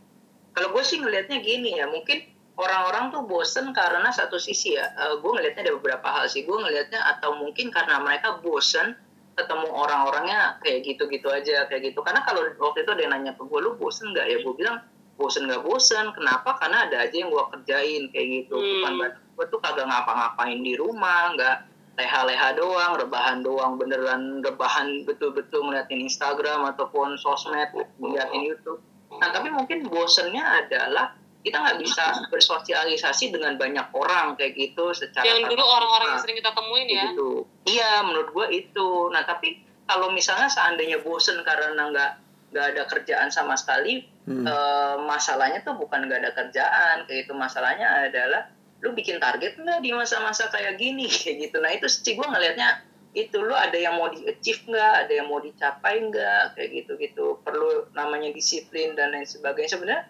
Kalau 0.56 0.74
gue 0.74 0.84
sih 0.84 0.98
ngelihatnya 0.98 1.38
gini 1.44 1.78
ya 1.78 1.86
mungkin 1.88 2.26
orang-orang 2.58 3.14
tuh 3.14 3.24
bosen 3.30 3.70
karena 3.72 4.10
satu 4.10 4.42
sisi 4.42 4.74
ya 4.74 4.90
gue 5.22 5.32
ngelihatnya 5.32 5.70
ada 5.70 5.74
beberapa 5.78 6.08
hal 6.08 6.26
sih. 6.32 6.44
Gue 6.48 6.58
ngelihatnya 6.58 7.00
atau 7.16 7.36
mungkin 7.38 7.70
karena 7.70 8.02
mereka 8.02 8.40
bosen 8.42 8.98
ketemu 9.38 9.70
orang-orangnya 9.70 10.58
kayak 10.66 10.82
gitu-gitu 10.82 11.30
aja 11.30 11.70
kayak 11.70 11.94
gitu. 11.94 12.02
Karena 12.02 12.26
kalau 12.26 12.42
waktu 12.58 12.82
itu 12.82 12.92
ada 12.92 13.02
yang 13.06 13.14
nanya 13.14 13.32
ke 13.38 13.46
gue 13.46 13.60
lu 13.62 13.78
bosen 13.78 14.10
nggak? 14.10 14.26
Ya 14.26 14.38
gue 14.42 14.54
bilang 14.58 14.82
bosen 15.16 15.46
nggak 15.46 15.62
bosen. 15.62 16.10
Kenapa? 16.18 16.58
Karena 16.58 16.90
ada 16.90 17.06
aja 17.06 17.16
yang 17.16 17.30
gue 17.30 17.44
kerjain 17.54 18.04
kayak 18.10 18.28
gitu. 18.44 18.58
Hmm. 18.58 18.66
bukan 18.82 18.94
berarti 18.98 19.20
gue 19.38 19.46
tuh 19.54 19.60
kagak 19.62 19.86
ngapa-ngapain 19.86 20.60
di 20.66 20.74
rumah 20.74 21.38
nggak 21.38 21.58
leha-leha 21.98 22.50
doang 22.54 22.94
rebahan 22.98 23.42
doang 23.42 23.78
beneran 23.78 24.42
rebahan 24.46 25.06
betul-betul 25.06 25.66
ngeliatin 25.66 26.06
Instagram 26.06 26.66
ataupun 26.74 27.18
sosmed 27.22 27.70
ngeliatin 28.02 28.42
YouTube. 28.42 28.82
Nah 29.18 29.30
tapi 29.30 29.54
mungkin 29.54 29.86
bosennya 29.86 30.66
adalah 30.66 31.14
kita 31.46 31.58
nggak 31.64 31.80
bisa 31.80 32.28
bersosialisasi 32.28 33.32
dengan 33.32 33.56
banyak 33.56 33.88
orang 33.94 34.36
kayak 34.36 34.58
gitu 34.58 34.92
secara 34.92 35.24
yang 35.24 35.48
dulu 35.48 35.64
orang-orang 35.64 36.18
yang 36.18 36.22
sering 36.22 36.38
kita 36.38 36.52
temuin 36.52 36.88
ya 36.90 37.04
gitu. 37.14 37.48
Iya, 37.68 37.92
menurut 38.04 38.30
gue 38.34 38.48
itu. 38.52 38.90
Nah, 39.14 39.24
tapi 39.24 39.64
kalau 39.88 40.12
misalnya 40.12 40.52
seandainya 40.52 41.00
bosen 41.00 41.40
karena 41.48 41.88
nggak 41.88 42.12
nggak 42.52 42.66
ada 42.76 42.84
kerjaan 42.88 43.30
sama 43.32 43.56
sekali, 43.60 44.08
Hmm. 44.28 44.44
eh, 44.44 44.96
masalahnya 45.08 45.64
tuh 45.64 45.80
bukan 45.80 46.04
nggak 46.04 46.20
ada 46.20 46.32
kerjaan, 46.36 47.08
kayak 47.08 47.28
itu 47.28 47.34
masalahnya 47.36 48.12
adalah 48.12 48.52
lu 48.84 48.92
bikin 48.92 49.24
target 49.24 49.56
nggak 49.56 49.80
di 49.80 49.96
masa-masa 49.96 50.52
kayak 50.52 50.76
gini, 50.76 51.08
kayak 51.24 51.48
gitu. 51.48 51.64
Nah, 51.64 51.72
itu 51.72 51.88
sih 51.88 52.20
gue 52.20 52.28
ngelihatnya 52.28 52.84
itu 53.16 53.40
lu 53.40 53.56
ada 53.56 53.74
yang 53.74 53.96
mau 53.96 54.12
di 54.12 54.28
achieve 54.28 54.68
nggak, 54.68 54.94
ada 55.08 55.14
yang 55.16 55.32
mau 55.32 55.40
dicapai 55.40 56.12
nggak, 56.12 56.60
kayak 56.60 56.70
gitu-gitu. 56.76 57.40
Perlu 57.42 57.88
namanya 57.96 58.30
disiplin 58.36 58.94
dan 59.00 59.16
lain 59.16 59.24
sebagainya. 59.26 59.72
Sebenarnya 59.80 60.04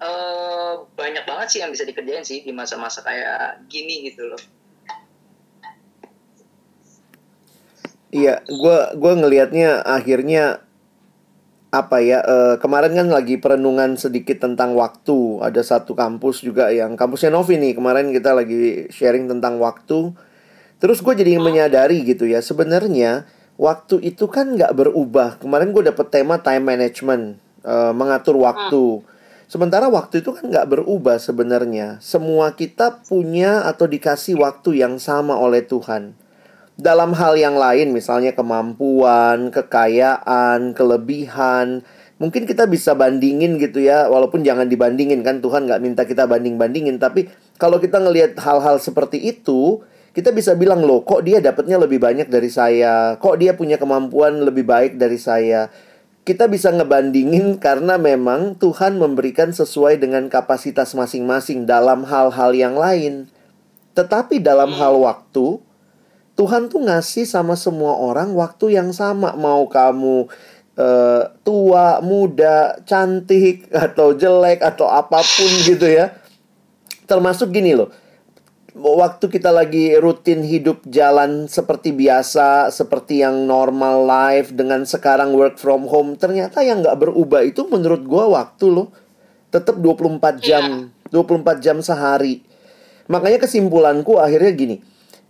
eh, 0.00 0.72
banyak 0.96 1.24
banget 1.28 1.48
sih 1.52 1.60
yang 1.60 1.70
bisa 1.70 1.84
dikerjain 1.84 2.24
sih 2.24 2.40
di 2.40 2.52
masa-masa 2.56 3.04
kayak 3.04 3.68
gini 3.68 4.08
gitu 4.08 4.26
loh. 4.26 4.40
Iya, 8.10 8.42
gua 8.50 8.90
gua 8.98 9.14
ngelihatnya 9.14 9.86
akhirnya 9.86 10.66
apa 11.70 12.02
ya? 12.02 12.18
eh, 12.26 12.54
kemarin 12.58 12.98
kan 12.98 13.06
lagi 13.06 13.38
perenungan 13.38 13.94
sedikit 13.94 14.42
tentang 14.42 14.74
waktu. 14.74 15.38
Ada 15.46 15.62
satu 15.62 15.94
kampus 15.94 16.42
juga 16.42 16.74
yang 16.74 16.98
kampusnya 16.98 17.30
Novi 17.30 17.54
nih. 17.54 17.78
Kemarin 17.78 18.10
kita 18.10 18.34
lagi 18.34 18.90
sharing 18.90 19.30
tentang 19.30 19.62
waktu. 19.62 20.10
Terus 20.82 20.98
gue 21.04 21.14
jadi 21.14 21.38
menyadari 21.38 22.02
gitu 22.02 22.26
ya. 22.26 22.42
Sebenarnya 22.42 23.30
waktu 23.54 24.02
itu 24.02 24.26
kan 24.26 24.58
nggak 24.58 24.74
berubah. 24.74 25.38
Kemarin 25.38 25.70
gue 25.70 25.86
dapet 25.86 26.10
tema 26.10 26.42
time 26.42 26.66
management, 26.66 27.38
eh, 27.62 27.92
mengatur 27.94 28.34
waktu. 28.42 29.06
Sementara 29.50 29.90
waktu 29.90 30.22
itu 30.22 30.30
kan 30.30 30.46
nggak 30.46 30.70
berubah 30.70 31.18
sebenarnya. 31.18 31.98
Semua 31.98 32.54
kita 32.54 33.02
punya 33.02 33.66
atau 33.66 33.90
dikasih 33.90 34.38
waktu 34.38 34.78
yang 34.78 35.02
sama 35.02 35.34
oleh 35.34 35.66
Tuhan 35.66 36.14
dalam 36.80 37.12
hal 37.12 37.36
yang 37.36 37.60
lain, 37.60 37.92
misalnya 37.92 38.32
kemampuan, 38.32 39.52
kekayaan, 39.52 40.72
kelebihan, 40.72 41.84
mungkin 42.16 42.48
kita 42.48 42.64
bisa 42.64 42.96
bandingin 42.96 43.60
gitu 43.60 43.84
ya, 43.84 44.08
walaupun 44.08 44.40
jangan 44.40 44.66
dibandingin 44.66 45.20
kan 45.20 45.44
Tuhan 45.44 45.68
nggak 45.68 45.82
minta 45.84 46.02
kita 46.08 46.24
banding-bandingin, 46.24 46.96
tapi 46.96 47.28
kalau 47.60 47.76
kita 47.76 48.00
ngelihat 48.00 48.40
hal-hal 48.40 48.80
seperti 48.80 49.20
itu, 49.20 49.84
kita 50.16 50.32
bisa 50.32 50.56
bilang 50.56 50.82
loh, 50.82 51.04
kok 51.04 51.22
dia 51.22 51.38
dapatnya 51.38 51.76
lebih 51.78 52.00
banyak 52.00 52.32
dari 52.32 52.48
saya, 52.48 53.20
kok 53.20 53.36
dia 53.36 53.52
punya 53.54 53.76
kemampuan 53.76 54.40
lebih 54.42 54.64
baik 54.64 54.96
dari 54.96 55.20
saya. 55.20 55.68
Kita 56.30 56.46
bisa 56.46 56.70
ngebandingin 56.70 57.58
karena 57.58 57.98
memang 57.98 58.54
Tuhan 58.54 59.02
memberikan 59.02 59.50
sesuai 59.50 59.98
dengan 59.98 60.30
kapasitas 60.30 60.94
masing-masing 60.94 61.66
dalam 61.66 62.06
hal-hal 62.06 62.54
yang 62.54 62.78
lain. 62.78 63.26
Tetapi 63.98 64.38
dalam 64.38 64.70
hal 64.78 64.94
waktu, 64.94 65.58
Tuhan 66.38 66.70
tuh 66.70 66.86
ngasih 66.86 67.26
sama 67.26 67.58
semua 67.58 67.98
orang 67.98 68.30
waktu 68.38 68.78
yang 68.78 68.94
sama. 68.94 69.34
Mau 69.34 69.66
kamu 69.66 70.30
eh, 70.78 71.34
tua, 71.42 71.98
muda, 71.98 72.78
cantik, 72.86 73.66
atau 73.90 74.14
jelek, 74.14 74.62
atau 74.62 74.86
apa 74.86 75.26
pun 75.26 75.50
gitu 75.66 75.90
ya. 75.90 76.14
Termasuk 77.10 77.50
gini 77.50 77.74
loh. 77.74 77.90
Waktu 78.70 79.26
kita 79.34 79.50
lagi 79.50 79.98
rutin 79.98 80.46
hidup 80.46 80.86
jalan 80.86 81.50
seperti 81.50 81.90
biasa, 81.90 82.70
seperti 82.70 83.18
yang 83.18 83.42
normal 83.42 84.06
life, 84.06 84.54
dengan 84.54 84.86
sekarang 84.86 85.34
work 85.34 85.58
from 85.58 85.90
home, 85.90 86.14
ternyata 86.14 86.62
yang 86.62 86.78
nggak 86.78 87.02
berubah 87.02 87.42
itu 87.42 87.66
menurut 87.66 88.06
gua 88.06 88.30
waktu 88.30 88.70
loh. 88.70 88.94
Tetap 89.50 89.74
24 89.82 90.38
jam, 90.38 90.86
24 91.10 91.58
jam 91.58 91.82
sehari. 91.82 92.46
Makanya 93.10 93.42
kesimpulanku 93.42 94.22
akhirnya 94.22 94.54
gini. 94.54 94.76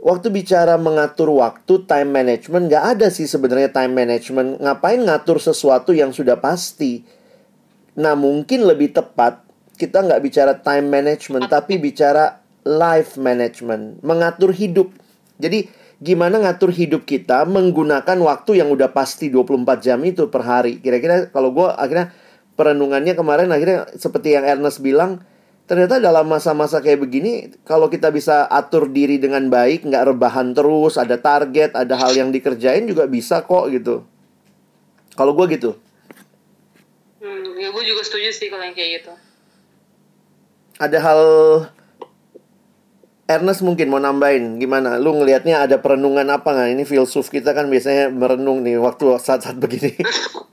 Waktu 0.00 0.28
bicara 0.28 0.76
mengatur 0.76 1.32
waktu, 1.32 1.88
time 1.88 2.12
management, 2.12 2.68
nggak 2.68 2.84
ada 2.96 3.08
sih 3.08 3.24
sebenarnya 3.24 3.72
time 3.72 3.92
management. 3.96 4.60
Ngapain 4.60 5.00
ngatur 5.00 5.40
sesuatu 5.40 5.96
yang 5.96 6.12
sudah 6.12 6.36
pasti? 6.36 7.04
Nah, 7.96 8.12
mungkin 8.16 8.68
lebih 8.68 8.92
tepat 8.92 9.44
kita 9.80 10.04
nggak 10.04 10.20
bicara 10.20 10.52
time 10.60 10.88
management, 10.92 11.48
tapi 11.48 11.80
bicara 11.80 12.39
life 12.64 13.16
management, 13.16 14.04
mengatur 14.04 14.52
hidup. 14.52 14.92
Jadi, 15.40 15.68
gimana 16.00 16.40
ngatur 16.40 16.72
hidup 16.72 17.04
kita 17.04 17.44
menggunakan 17.44 18.16
waktu 18.24 18.64
yang 18.64 18.72
udah 18.72 18.92
pasti 18.96 19.28
24 19.28 19.84
jam 19.84 20.00
itu 20.00 20.32
per 20.32 20.40
hari. 20.44 20.80
Kira-kira 20.80 21.28
kalau 21.28 21.52
gue 21.52 21.68
akhirnya 21.68 22.12
perenungannya 22.56 23.12
kemarin 23.12 23.52
akhirnya 23.52 23.88
seperti 23.96 24.32
yang 24.36 24.48
Ernest 24.48 24.80
bilang, 24.80 25.20
ternyata 25.68 26.00
dalam 26.00 26.28
masa-masa 26.28 26.80
kayak 26.80 27.04
begini, 27.04 27.52
kalau 27.68 27.92
kita 27.92 28.08
bisa 28.08 28.48
atur 28.48 28.88
diri 28.88 29.20
dengan 29.20 29.48
baik, 29.52 29.84
nggak 29.84 30.16
rebahan 30.16 30.56
terus, 30.56 30.96
ada 30.96 31.20
target, 31.20 31.76
ada 31.76 31.94
hal 32.00 32.16
yang 32.16 32.32
dikerjain 32.32 32.88
juga 32.88 33.04
bisa 33.04 33.44
kok 33.44 33.68
gitu. 33.68 34.04
Kalau 35.16 35.36
gue 35.36 35.46
gitu. 35.52 35.76
hmm, 37.20 37.60
ya 37.60 37.68
gue 37.68 37.84
juga 37.84 38.00
setuju 38.00 38.32
sih 38.32 38.48
kalau 38.48 38.64
yang 38.64 38.72
kayak 38.72 39.04
gitu 39.04 39.12
Ada 40.80 40.96
hal 40.96 41.20
Ernest 43.30 43.62
mungkin 43.62 43.94
mau 43.94 44.02
nambahin 44.02 44.58
gimana? 44.58 44.98
Lu 44.98 45.14
ngelihatnya 45.14 45.62
ada 45.62 45.78
perenungan 45.78 46.26
apa 46.26 46.50
nggak? 46.50 46.74
Ini 46.74 46.82
filsuf 46.82 47.30
kita 47.30 47.54
kan 47.54 47.70
biasanya 47.70 48.10
merenung 48.10 48.66
nih 48.66 48.82
waktu 48.82 49.06
saat-saat 49.22 49.54
begini. 49.54 49.94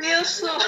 filsuf 0.00 0.62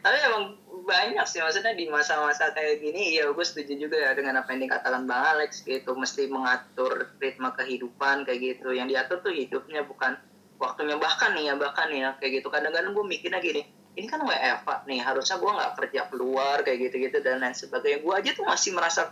tapi 0.00 0.16
emang 0.22 0.44
banyak 0.86 1.26
sih 1.26 1.42
maksudnya 1.42 1.74
di 1.74 1.90
masa-masa 1.90 2.54
kayak 2.54 2.78
gini 2.78 3.18
ya 3.18 3.26
gue 3.26 3.46
setuju 3.46 3.74
juga 3.74 3.98
ya 3.98 4.14
dengan 4.14 4.38
apa 4.38 4.54
yang 4.54 4.70
dikatakan 4.70 5.02
bang 5.04 5.24
Alex 5.34 5.66
gitu 5.66 5.98
mesti 5.98 6.30
mengatur 6.30 7.10
ritme 7.18 7.50
kehidupan 7.50 8.22
kayak 8.22 8.38
gitu 8.38 8.70
yang 8.70 8.86
diatur 8.86 9.18
tuh 9.18 9.34
hidupnya 9.34 9.82
bukan 9.82 10.14
waktunya 10.62 10.94
bahkan 10.96 11.34
nih 11.34 11.50
ya 11.50 11.54
bahkan 11.58 11.90
ya 11.90 12.14
kayak 12.22 12.40
gitu 12.40 12.48
kadang-kadang 12.54 12.94
gue 12.94 13.04
mikirnya 13.04 13.42
gini 13.42 13.66
ini 13.98 14.06
kan 14.06 14.22
WFA 14.22 14.86
nih 14.86 15.00
harusnya 15.02 15.36
gue 15.42 15.50
nggak 15.58 15.72
kerja 15.74 16.00
keluar 16.06 16.56
kayak 16.62 16.78
gitu-gitu 16.86 17.18
dan 17.18 17.42
lain 17.42 17.56
sebagainya 17.56 17.98
gue 18.06 18.14
aja 18.14 18.30
tuh 18.30 18.46
masih 18.46 18.70
merasa 18.78 19.10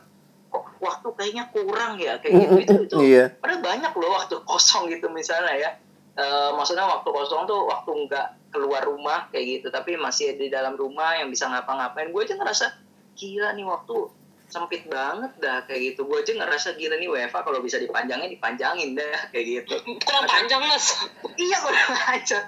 waktu 0.85 1.09
kayaknya 1.17 1.45
kurang 1.49 1.97
ya 1.97 2.21
kayak 2.21 2.35
gitu 2.45 2.55
itu, 2.61 2.75
itu 2.85 2.97
Iya. 3.01 3.25
padahal 3.41 3.65
banyak 3.65 3.93
loh 3.97 4.11
waktu 4.13 4.37
kosong 4.51 4.93
gitu 4.93 5.09
misalnya 5.09 5.57
ya. 5.57 5.71
Eh, 6.15 6.51
maksudnya 6.55 6.85
waktu 6.87 7.09
kosong 7.09 7.49
tuh 7.49 7.67
waktu 7.67 7.91
nggak 8.07 8.53
keluar 8.53 8.85
rumah 8.85 9.27
kayak 9.33 9.65
gitu. 9.65 9.67
Tapi 9.73 9.97
masih 9.97 10.37
di 10.37 10.47
dalam 10.47 10.77
rumah 10.77 11.17
yang 11.17 11.27
bisa 11.27 11.49
ngapa-ngapain. 11.49 12.13
Gue 12.13 12.23
aja 12.23 12.39
ngerasa 12.39 12.67
gila 13.17 13.51
nih 13.57 13.67
waktu 13.67 13.97
sempit 14.47 14.87
banget 14.87 15.33
dah 15.41 15.67
kayak 15.67 15.97
gitu. 15.97 16.07
Gue 16.07 16.23
aja 16.23 16.31
ngerasa 16.37 16.79
gila 16.79 17.01
nih 17.01 17.09
WFA 17.11 17.41
kalau 17.43 17.59
bisa 17.59 17.83
dipanjangin 17.83 18.31
dipanjangin 18.31 18.95
dah 18.95 19.19
kayak 19.35 19.67
gitu. 19.67 19.75
Kurang 20.05 20.29
panjang 20.29 20.63
mas. 20.69 21.03
Iya 21.35 21.57
kurang 21.59 21.93
aja 22.15 22.41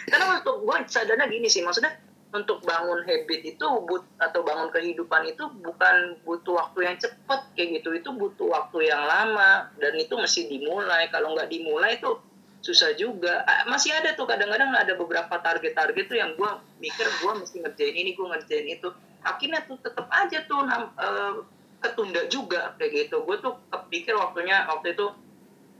karena 0.00 0.40
untuk 0.40 0.64
gue 0.64 0.76
sadarnya 0.88 1.28
gini 1.28 1.44
sih 1.44 1.60
maksudnya 1.60 1.92
untuk 2.30 2.62
bangun 2.62 3.02
habit 3.02 3.40
itu 3.42 3.66
but 3.90 4.06
atau 4.22 4.46
bangun 4.46 4.70
kehidupan 4.70 5.26
itu 5.26 5.50
bukan 5.60 6.14
butuh 6.22 6.62
waktu 6.62 6.86
yang 6.86 6.96
cepat 6.96 7.50
kayak 7.58 7.82
gitu. 7.82 7.90
Itu 7.98 8.14
butuh 8.14 8.46
waktu 8.46 8.86
yang 8.86 9.02
lama 9.02 9.66
dan 9.82 9.98
itu 9.98 10.14
mesti 10.14 10.46
dimulai. 10.46 11.10
Kalau 11.10 11.34
nggak 11.34 11.50
dimulai 11.50 11.98
itu 11.98 12.22
susah 12.62 12.94
juga. 12.94 13.42
Masih 13.66 13.90
ada 13.90 14.14
tuh 14.14 14.30
kadang-kadang 14.30 14.70
ada 14.70 14.94
beberapa 14.94 15.34
target-target 15.42 16.04
tuh 16.06 16.18
yang 16.22 16.30
gue 16.38 16.50
mikir 16.78 17.06
gue 17.08 17.32
mesti 17.34 17.56
ngerjain 17.66 17.96
ini 17.98 18.14
gue 18.14 18.26
ngerjain 18.30 18.66
itu. 18.70 18.88
Akhirnya 19.26 19.66
tuh 19.66 19.82
tetap 19.82 20.06
aja 20.14 20.38
tuh 20.46 20.62
eh, 20.70 21.34
ketunda 21.82 22.22
juga 22.30 22.78
kayak 22.78 23.10
gitu. 23.10 23.26
Gue 23.26 23.42
tuh 23.42 23.58
kepikir 23.74 24.14
waktunya 24.14 24.70
waktu 24.70 24.94
itu 24.94 25.10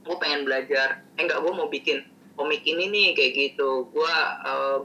gue 0.03 0.15
pengen 0.19 0.43
belajar. 0.43 0.99
Eh 1.15 1.23
enggak 1.23 1.39
gue 1.39 1.53
mau 1.55 1.71
bikin 1.71 2.10
komik 2.41 2.65
ini 2.65 2.89
nih 2.89 3.07
kayak 3.13 3.33
gitu. 3.37 3.85
Gue 3.93 4.15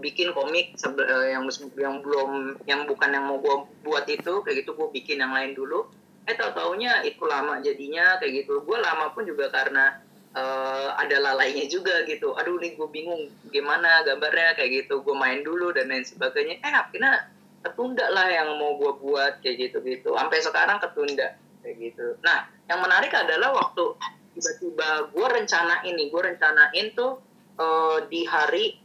bikin 0.04 0.36
komik 0.36 0.76
eh, 0.76 1.26
yang 1.32 1.48
yang 1.80 2.04
belum 2.04 2.60
yang 2.68 2.84
bukan 2.84 3.08
yang 3.16 3.24
mau 3.24 3.40
gue 3.40 3.56
buat 3.80 4.04
itu 4.04 4.44
kayak 4.44 4.60
gitu 4.60 4.76
gue 4.76 4.88
bikin 4.92 5.24
yang 5.24 5.32
lain 5.32 5.56
dulu. 5.56 5.88
Eh 6.28 6.36
tau 6.36 6.52
taunya 6.52 7.00
itu 7.08 7.24
lama 7.24 7.64
jadinya 7.64 8.20
kayak 8.20 8.44
gitu. 8.44 8.60
Gue 8.60 8.76
lama 8.76 9.16
pun 9.16 9.24
juga 9.24 9.48
karena 9.48 9.96
eh, 10.36 10.88
ada 11.00 11.16
lalainya 11.32 11.64
juga 11.72 12.04
gitu. 12.04 12.36
Aduh 12.36 12.60
nih 12.60 12.76
gue 12.76 12.88
bingung 12.92 13.32
gimana 13.48 14.04
gambarnya 14.04 14.52
kayak 14.60 14.84
gitu. 14.84 15.00
Gue 15.00 15.16
main 15.16 15.40
dulu 15.40 15.72
dan 15.72 15.88
lain 15.88 16.04
sebagainya. 16.04 16.60
Eh 16.60 16.74
akhirnya 16.76 17.32
ketunda 17.64 18.06
lah 18.12 18.28
yang 18.28 18.60
mau 18.60 18.76
gue 18.76 18.92
buat 19.00 19.40
kayak 19.40 19.56
gitu 19.72 19.82
gitu 19.82 20.14
sampai 20.14 20.38
sekarang 20.44 20.78
ketunda 20.78 21.34
kayak 21.64 21.76
gitu. 21.80 22.20
Nah 22.20 22.46
yang 22.68 22.84
menarik 22.84 23.10
adalah 23.16 23.56
waktu 23.56 23.96
tiba-tiba 24.36 25.10
gue 25.16 25.26
rencana 25.26 25.80
ini 25.88 26.12
gue 26.12 26.20
rencanain 26.20 26.92
tuh 26.92 27.25
eh, 27.56 27.98
di 28.08 28.22
hari 28.28 28.76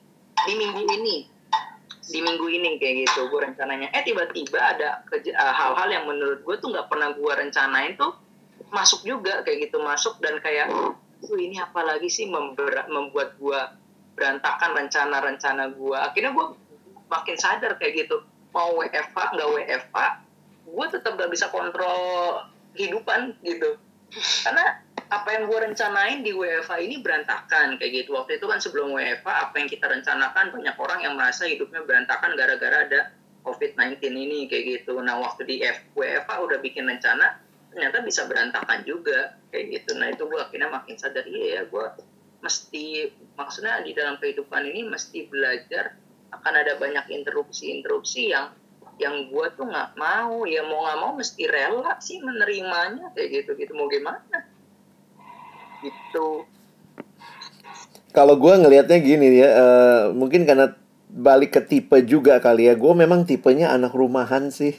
di 0.48 0.54
minggu 0.58 0.82
ini. 0.88 1.18
Di 2.02 2.20
minggu 2.20 2.46
ini 2.50 2.76
kayak 2.82 3.08
gitu 3.08 3.32
gue 3.32 3.40
rencananya. 3.52 3.94
Eh 3.96 4.04
tiba-tiba 4.04 4.60
ada 4.60 5.06
eh, 5.16 5.32
hal-hal 5.34 5.90
yang 5.92 6.06
menurut 6.10 6.44
gue 6.44 6.56
tuh 6.60 6.74
nggak 6.74 6.88
pernah 6.92 7.14
gue 7.16 7.32
rencanain 7.32 7.96
tuh 7.96 8.16
masuk 8.72 9.04
juga 9.04 9.44
kayak 9.46 9.70
gitu 9.70 9.80
masuk. 9.80 10.20
Dan 10.20 10.42
kayak 10.44 10.72
tuh 11.22 11.38
ini 11.38 11.62
apa 11.62 11.86
lagi 11.86 12.10
sih 12.10 12.28
member- 12.28 12.90
membuat 12.90 13.38
gue 13.38 13.60
berantakan 14.18 14.76
rencana-rencana 14.76 15.72
gue 15.72 15.98
akhirnya 15.98 16.36
gue 16.36 16.46
makin 17.08 17.38
sadar 17.40 17.80
kayak 17.80 18.06
gitu 18.06 18.20
mau 18.52 18.76
WFH 18.76 19.16
nggak 19.40 19.50
WFH 19.56 19.98
gue 20.72 20.86
tetap 20.88 21.12
gak 21.20 21.32
bisa 21.32 21.52
kontrol 21.52 22.48
kehidupan 22.76 23.36
gitu. 23.44 23.76
Karena 24.44 24.81
apa 25.12 25.28
yang 25.36 25.52
gue 25.52 25.60
rencanain 25.60 26.24
di 26.24 26.32
WFH 26.32 26.72
ini 26.88 27.04
berantakan 27.04 27.76
kayak 27.76 27.92
gitu. 28.04 28.16
Waktu 28.16 28.40
itu 28.40 28.48
kan 28.48 28.64
sebelum 28.64 28.96
WFH 28.96 29.28
apa 29.28 29.56
yang 29.60 29.68
kita 29.68 29.92
rencanakan 29.92 30.56
banyak 30.56 30.76
orang 30.80 31.00
yang 31.04 31.20
merasa 31.20 31.44
hidupnya 31.52 31.84
berantakan 31.84 32.32
gara-gara 32.40 32.88
ada 32.88 33.02
COVID-19 33.44 34.00
ini 34.08 34.48
kayak 34.48 34.64
gitu. 34.80 34.96
Nah 35.04 35.20
waktu 35.20 35.44
di 35.44 35.56
F 35.68 35.92
WFH 36.00 36.32
udah 36.32 36.58
bikin 36.64 36.88
rencana 36.88 37.44
ternyata 37.76 38.04
bisa 38.08 38.24
berantakan 38.24 38.88
juga 38.88 39.36
kayak 39.52 39.84
gitu. 39.84 40.00
Nah 40.00 40.16
itu 40.16 40.24
gue 40.24 40.40
akhirnya 40.40 40.72
makin 40.72 40.96
sadar 40.96 41.28
iya 41.28 41.60
ya 41.60 41.62
gue 41.68 41.86
mesti 42.42 43.12
maksudnya 43.36 43.84
di 43.84 43.92
dalam 43.92 44.16
kehidupan 44.16 44.64
ini 44.64 44.88
mesti 44.88 45.28
belajar 45.28 45.92
akan 46.32 46.54
ada 46.56 46.80
banyak 46.80 47.12
interupsi-interupsi 47.12 48.32
yang 48.32 48.56
yang 48.96 49.28
gue 49.28 49.48
tuh 49.60 49.68
nggak 49.68 50.00
mau. 50.00 50.48
Ya 50.48 50.64
mau 50.64 50.88
nggak 50.88 51.00
mau 51.04 51.12
mesti 51.20 51.52
rela 51.52 52.00
sih 52.00 52.24
menerimanya 52.24 53.12
kayak 53.12 53.44
gitu. 53.44 53.60
Gitu 53.60 53.76
mau 53.76 53.92
gimana 53.92 54.24
gitu 55.82 56.46
Kalau 58.12 58.36
gue 58.36 58.54
ngelihatnya 58.60 59.00
gini 59.00 59.40
ya, 59.40 59.50
eh, 59.56 60.02
mungkin 60.12 60.44
karena 60.44 60.76
balik 61.12 61.56
ke 61.56 61.62
tipe 61.64 61.96
juga 62.04 62.44
kali 62.44 62.68
ya. 62.68 62.76
Gue 62.76 62.92
memang 62.92 63.24
tipenya 63.24 63.72
anak 63.72 63.96
rumahan 63.96 64.52
sih. 64.52 64.76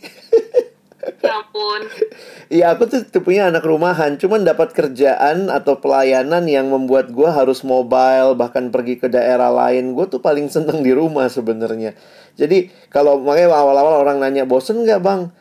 ya 1.25 1.41
ampun 1.41 1.83
Iya 2.55 2.77
aku 2.77 2.85
tuh 2.93 3.01
tipenya 3.09 3.49
anak 3.49 3.65
rumahan, 3.65 4.21
cuman 4.21 4.45
dapat 4.45 4.77
kerjaan 4.77 5.49
atau 5.49 5.81
pelayanan 5.81 6.45
yang 6.45 6.69
membuat 6.69 7.09
gue 7.09 7.25
harus 7.25 7.65
mobile 7.65 8.37
bahkan 8.37 8.69
pergi 8.69 9.01
ke 9.01 9.09
daerah 9.09 9.49
lain. 9.49 9.97
Gue 9.97 10.05
tuh 10.13 10.21
paling 10.21 10.53
seneng 10.53 10.85
di 10.85 10.93
rumah 10.93 11.33
sebenarnya. 11.33 11.97
Jadi 12.37 12.69
kalau 12.93 13.17
makanya 13.25 13.57
awal-awal 13.57 14.05
orang 14.05 14.21
nanya 14.21 14.45
bosen 14.45 14.85
nggak 14.85 15.01
bang? 15.01 15.33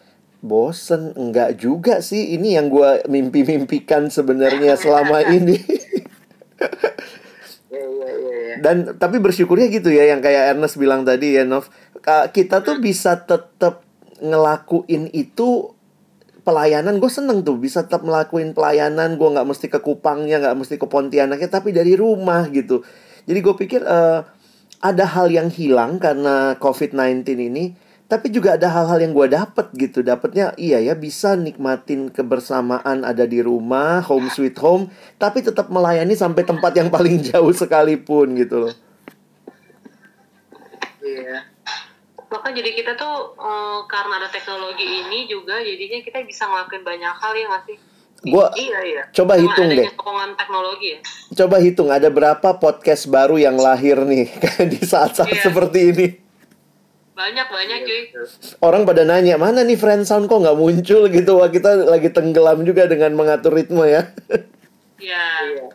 Bosen 0.41 1.13
enggak 1.13 1.62
juga 1.62 2.01
sih. 2.01 2.33
Ini 2.36 2.57
yang 2.57 2.67
gue 2.74 3.05
mimpi-mimpikan 3.05 4.10
sebenarnya 4.10 4.74
selama 4.75 5.21
ini. 5.38 5.57
ya 7.69 7.86
ya 7.86 8.10
ya, 8.12 8.36
ya. 8.51 8.55
Dan 8.60 8.98
tapi 8.98 9.21
bersyukurnya 9.21 9.69
gitu 9.69 9.93
ya 9.93 10.10
yang 10.10 10.19
kayak 10.19 10.57
Ernest 10.57 10.81
bilang 10.81 11.05
tadi 11.05 11.38
ya 11.38 11.45
Nov, 11.45 11.69
kita 12.33 12.65
tuh 12.65 12.81
bisa 12.81 13.21
tetap 13.21 13.86
ngelakuin 14.21 15.10
itu 15.13 15.74
pelayanan 16.41 16.98
gue 16.98 17.10
seneng 17.10 17.45
tuh 17.45 17.57
bisa 17.57 17.86
tetap 17.86 18.01
melakuin 18.01 18.57
pelayanan 18.57 19.17
gue 19.17 19.29
nggak 19.29 19.45
mesti 19.45 19.69
ke 19.69 19.77
Kupangnya 19.81 20.41
nggak 20.41 20.57
mesti 20.57 20.75
ke 20.81 20.89
Pontianaknya 20.89 21.50
tapi 21.50 21.69
dari 21.69 21.93
rumah 21.93 22.50
gitu 22.50 22.81
jadi 23.29 23.39
gue 23.41 23.55
pikir 23.57 23.81
eh, 23.86 24.19
ada 24.81 25.05
hal 25.05 25.29
yang 25.29 25.53
hilang 25.53 26.01
karena 26.01 26.57
COVID-19 26.57 27.21
ini 27.38 27.77
tapi 28.12 28.27
juga 28.27 28.60
ada 28.60 28.68
hal-hal 28.68 29.08
yang 29.08 29.15
gue 29.15 29.32
dapet 29.32 29.72
gitu 29.80 30.03
dapetnya 30.03 30.51
iya 30.60 30.84
ya 30.84 31.00
bisa 31.00 31.39
nikmatin 31.39 32.12
kebersamaan 32.12 33.08
ada 33.08 33.24
di 33.24 33.39
rumah 33.39 34.03
home 34.03 34.27
sweet 34.27 34.60
home 34.60 34.91
tapi 35.15 35.39
tetap 35.39 35.72
melayani 35.72 36.12
sampai 36.12 36.44
tempat 36.44 36.75
yang 36.75 36.91
paling 36.91 37.24
jauh 37.32 37.56
sekalipun 37.56 38.36
gitu 38.36 38.68
loh 38.68 38.75
Iya. 41.01 41.44
bahkan 42.30 42.51
jadi 42.51 42.72
kita 42.75 43.00
tuh 43.00 43.36
eh, 43.39 43.80
karena 43.88 44.20
ada 44.20 44.27
teknologi 44.27 44.84
ini 44.84 45.27
juga 45.32 45.60
jadinya 45.63 46.00
kita 46.03 46.24
bisa 46.27 46.48
ngelakuin 46.51 46.84
banyak 46.84 47.15
hal 47.15 47.32
ya 47.32 47.46
nggak 47.48 47.63
sih 47.68 47.77
gue 48.22 48.46
Iya 48.60 48.80
iya. 48.86 49.03
coba 49.15 49.34
Cuma 49.39 49.44
hitung 49.50 49.70
deh 49.74 49.88
teknologi 50.38 50.88
ya 50.94 51.00
Coba 51.32 51.58
hitung 51.58 51.89
ada 51.89 52.12
berapa 52.12 52.60
podcast 52.60 53.08
baru 53.10 53.39
yang 53.39 53.56
lahir 53.58 53.98
nih 54.03 54.30
di 54.72 54.80
saat-saat 54.84 55.32
Iya. 55.32 55.44
seperti 55.48 55.80
ini. 55.96 56.08
Banyak 57.21 57.47
banyak 57.47 57.79
Iya, 57.81 57.88
cuy. 57.88 58.01
Orang 58.65 58.84
pada 58.89 59.05
nanya 59.05 59.38
mana 59.38 59.62
nih 59.62 59.77
friend 59.77 60.10
sound 60.10 60.25
kok 60.25 60.41
nggak 60.41 60.57
muncul 60.57 61.05
gitu. 61.07 61.31
Wah 61.38 61.49
kita 61.53 61.86
lagi 61.86 62.10
tenggelam 62.10 62.65
juga 62.65 62.89
dengan 62.89 63.13
mengatur 63.13 63.53
ritme 63.53 63.86
ya. 63.86 64.10
ya 64.97 65.25
Iya. 65.45 65.69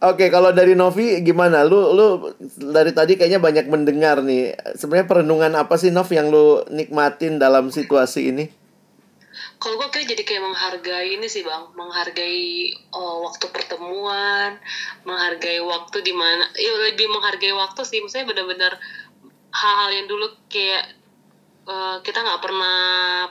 Oke 0.00 0.32
kalau 0.32 0.54
dari 0.56 0.72
Novi 0.72 1.20
gimana? 1.20 1.60
Lu 1.66 1.92
lu 1.92 2.32
dari 2.56 2.94
tadi 2.96 3.20
kayaknya 3.20 3.42
banyak 3.42 3.66
mendengar 3.68 4.24
nih. 4.24 4.56
Sebenarnya 4.78 5.06
perenungan 5.10 5.52
apa 5.58 5.76
sih 5.76 5.92
Nov 5.92 6.08
yang 6.08 6.32
lu 6.32 6.64
nikmatin 6.72 7.36
dalam 7.36 7.68
situasi 7.68 8.32
ini? 8.32 8.60
kalau 9.60 9.76
gue 9.76 9.88
kayak 9.92 10.08
jadi 10.16 10.22
kayak 10.24 10.42
menghargai 10.42 11.20
ini 11.20 11.28
sih 11.28 11.44
bang 11.44 11.68
menghargai 11.76 12.72
oh, 12.96 13.28
waktu 13.28 13.44
pertemuan 13.52 14.56
menghargai 15.04 15.60
waktu 15.60 16.00
di 16.00 16.16
mana 16.16 16.48
ya 16.56 16.72
lebih 16.88 17.12
menghargai 17.12 17.52
waktu 17.52 17.84
sih 17.84 18.00
maksudnya 18.00 18.24
benar-benar 18.24 18.80
hal-hal 19.50 19.90
yang 19.92 20.06
dulu 20.06 20.26
kayak 20.46 20.84
eh, 21.66 21.96
kita 22.02 22.18
nggak 22.22 22.40
pernah 22.42 22.78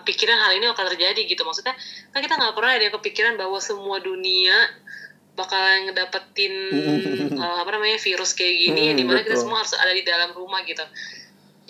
pikiran 0.04 0.38
hal 0.38 0.52
ini 0.56 0.66
akan 0.70 0.86
terjadi 0.96 1.22
gitu. 1.26 1.42
Maksudnya 1.44 1.76
kan 2.12 2.20
kita 2.20 2.36
nggak 2.40 2.54
pernah 2.56 2.72
ada 2.76 2.84
yang 2.88 2.96
kepikiran 2.96 3.34
bahwa 3.36 3.60
semua 3.60 3.98
dunia 4.00 4.56
bakalan 5.38 5.88
ngedapetin 5.88 6.54
eh, 7.32 7.58
apa 7.64 7.70
namanya 7.72 7.96
virus 7.96 8.36
kayak 8.36 8.56
gini 8.60 8.92
Hmm, 8.92 8.98
di 9.00 9.04
mana 9.08 9.20
kita 9.24 9.40
betul. 9.40 9.48
semua 9.48 9.64
harus 9.64 9.74
ada 9.76 9.94
di 9.96 10.04
dalam 10.04 10.36
rumah 10.36 10.60
gitu. 10.68 10.84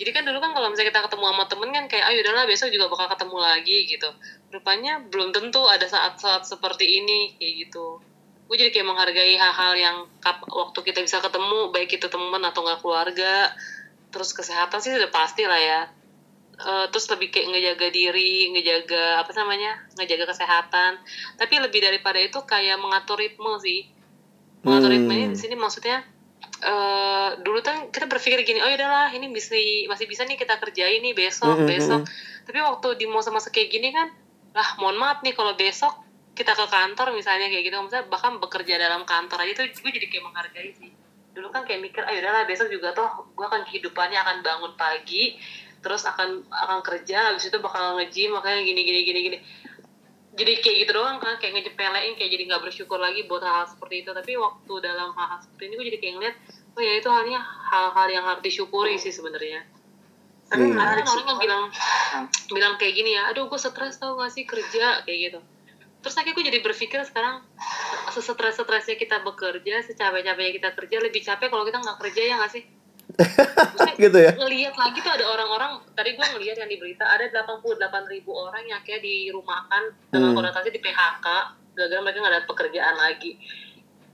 Jadi 0.00 0.10
kan 0.16 0.24
dulu 0.24 0.40
kan 0.40 0.56
kalau 0.56 0.72
misalnya 0.72 0.96
kita 0.96 1.00
ketemu 1.12 1.24
sama 1.28 1.44
temen 1.44 1.68
kan 1.76 1.84
kayak 1.84 2.04
ayo 2.08 2.18
udahlah 2.24 2.48
besok 2.48 2.72
juga 2.72 2.88
bakal 2.88 3.06
ketemu 3.12 3.36
lagi 3.36 3.78
gitu. 3.84 4.08
Rupanya 4.48 4.92
belum 5.12 5.28
tentu 5.28 5.60
ada 5.68 5.84
saat-saat 5.84 6.48
seperti 6.48 7.04
ini 7.04 7.36
kayak 7.36 7.68
gitu. 7.68 8.00
Gue 8.48 8.56
jadi 8.56 8.72
kayak 8.72 8.88
menghargai 8.88 9.36
hal-hal 9.36 9.72
yang 9.76 9.96
kap- 10.24 10.48
waktu 10.48 10.80
kita 10.82 11.04
bisa 11.04 11.20
ketemu 11.20 11.68
baik 11.70 12.00
itu 12.00 12.08
teman 12.08 12.40
atau 12.42 12.64
nggak 12.64 12.80
keluarga 12.80 13.52
terus 14.10 14.30
kesehatan 14.30 14.78
sih 14.78 14.90
udah 14.92 15.10
pasti 15.10 15.46
lah 15.46 15.58
ya. 15.58 15.80
Eh, 16.60 16.86
terus 16.92 17.08
lebih 17.08 17.32
kayak 17.32 17.46
ngejaga 17.48 17.88
diri 17.88 18.52
ngejaga 18.52 19.24
apa 19.24 19.32
namanya 19.32 19.80
ngejaga 19.96 20.28
kesehatan. 20.28 21.00
Tapi 21.34 21.54
lebih 21.56 21.80
daripada 21.80 22.20
itu 22.20 22.36
kayak 22.44 22.76
mengatur 22.76 23.16
ritme 23.16 23.56
sih. 23.58 23.88
Mengatur 24.60 24.92
Hmm. 24.92 24.96
ritme 25.00 25.12
ini 25.14 25.26
di 25.32 25.38
sini 25.40 25.54
maksudnya 25.56 26.04
eh 26.60 27.30
dulu 27.40 27.64
kan 27.64 27.88
kita 27.88 28.04
berpikir 28.04 28.44
gini 28.44 28.60
oh 28.60 28.68
ya 28.68 28.76
udahlah 28.76 29.08
ini 29.12 29.32
bisa 29.32 29.56
masih 29.88 30.04
bisa 30.04 30.28
nih 30.28 30.36
kita 30.36 30.60
kerjain 30.60 31.00
nih 31.00 31.16
besok 31.16 31.56
Mm, 31.56 31.64
mm, 31.64 31.70
besok. 31.72 32.00
tapi 32.44 32.58
waktu 32.60 32.88
di 33.00 33.06
masa-masa 33.08 33.48
kayak 33.48 33.72
gini 33.72 33.88
kan 33.88 34.12
lah 34.52 34.76
mohon 34.76 35.00
maaf 35.00 35.24
nih 35.24 35.32
kalau 35.32 35.56
besok 35.56 35.96
kita 36.36 36.52
ke 36.52 36.66
kantor 36.68 37.12
misalnya 37.12 37.48
kayak 37.48 37.64
gitu. 37.64 37.76
Misalnya 37.80 38.08
bahkan 38.08 38.36
bekerja 38.36 38.76
dalam 38.76 39.04
kantor 39.04 39.40
aja 39.40 39.52
tuh 39.56 39.64
gue 39.68 39.92
jadi 39.92 40.06
kayak 40.08 40.24
menghargai 40.24 40.70
sih 40.76 40.90
dulu 41.30 41.48
kan 41.54 41.62
kayak 41.62 41.80
mikir 41.82 42.02
ayo 42.04 42.26
udahlah 42.26 42.42
besok 42.46 42.68
juga 42.70 42.90
toh 42.90 43.30
gue 43.38 43.46
akan 43.46 43.62
kehidupannya 43.62 44.18
akan 44.18 44.36
bangun 44.42 44.72
pagi 44.74 45.38
terus 45.80 46.04
akan 46.04 46.44
akan 46.50 46.78
kerja 46.84 47.32
habis 47.32 47.48
itu 47.48 47.56
bakal 47.56 47.96
nge-gym 47.96 48.36
makanya 48.36 48.60
gini 48.60 48.80
gini 48.84 49.00
gini 49.04 49.20
gini. 49.24 49.38
Jadi 50.30 50.62
kayak 50.62 50.76
gitu 50.86 50.92
doang 50.94 51.18
kan 51.18 51.42
kayak 51.42 51.58
ngejepelein 51.58 52.14
kayak 52.14 52.30
jadi 52.30 52.42
nggak 52.46 52.62
bersyukur 52.62 53.02
lagi 53.02 53.26
buat 53.26 53.42
hal, 53.42 53.64
-hal 53.64 53.66
seperti 53.66 54.06
itu. 54.06 54.14
Tapi 54.14 54.38
waktu 54.38 54.72
dalam 54.78 55.10
hal, 55.16 55.26
-hal 55.26 55.40
seperti 55.42 55.62
ini 55.66 55.74
gue 55.74 55.86
jadi 55.90 55.98
kayak 55.98 56.14
ngeliat 56.16 56.36
oh 56.70 56.82
ya 56.84 56.92
itu 57.02 57.08
halnya 57.10 57.40
hal-hal 57.42 58.08
yang 58.12 58.24
harus 58.28 58.42
disyukuri 58.44 58.94
sih 59.00 59.10
sebenarnya. 59.10 59.66
Tapi 60.46 60.70
Iya. 60.70 60.78
ada 60.78 61.02
orang 61.02 61.26
yang 61.26 61.40
bilang 61.40 61.64
Hmm. 61.70 62.26
bilang 62.50 62.74
kayak 62.78 62.94
gini 62.94 63.10
ya 63.16 63.30
aduh 63.32 63.50
gue 63.50 63.58
stres 63.58 63.98
tau 63.98 64.14
gak 64.20 64.30
sih 64.30 64.44
kerja? 64.46 65.02
Kayak 65.02 65.18
gitu. 65.18 65.40
Terus 66.00 66.14
akhirnya 66.16 66.34
gue 66.36 66.44
jadi 66.46 66.58
berpikir 66.62 67.00
sekarang 67.08 67.42
sesetres 68.10 68.54
stresnya 68.54 68.94
kita 68.94 69.22
bekerja 69.22 69.82
secapek 69.82 70.22
capeknya 70.22 70.52
kita 70.52 70.68
kerja 70.74 70.96
lebih 70.98 71.20
capek 71.20 71.48
kalau 71.48 71.64
kita 71.64 71.78
nggak 71.78 71.98
kerja 71.98 72.22
ya 72.22 72.34
nggak 72.36 72.52
sih 72.52 72.64
gitu 74.00 74.16
ya. 74.16 74.30
ngelihat 74.32 74.74
lagi 74.74 74.98
tuh 74.98 75.12
ada 75.12 75.26
orang-orang 75.26 75.82
tadi 75.92 76.14
gue 76.14 76.22
ngelihat 76.24 76.56
yang 76.56 76.70
di 76.70 76.78
berita 76.78 77.04
ada 77.04 77.26
88 77.26 77.76
ribu 78.06 78.30
orang 78.32 78.62
yang 78.64 78.80
kayak 78.80 79.02
dirumahkan 79.02 79.82
dengan 80.08 80.30
Hmm. 80.30 80.38
konotasi 80.38 80.70
di 80.70 80.78
PHK 80.78 81.26
gara-gara 81.74 82.00
mereka 82.00 82.18
nggak 82.20 82.34
ada 82.34 82.44
pekerjaan 82.46 82.96
lagi 82.96 83.34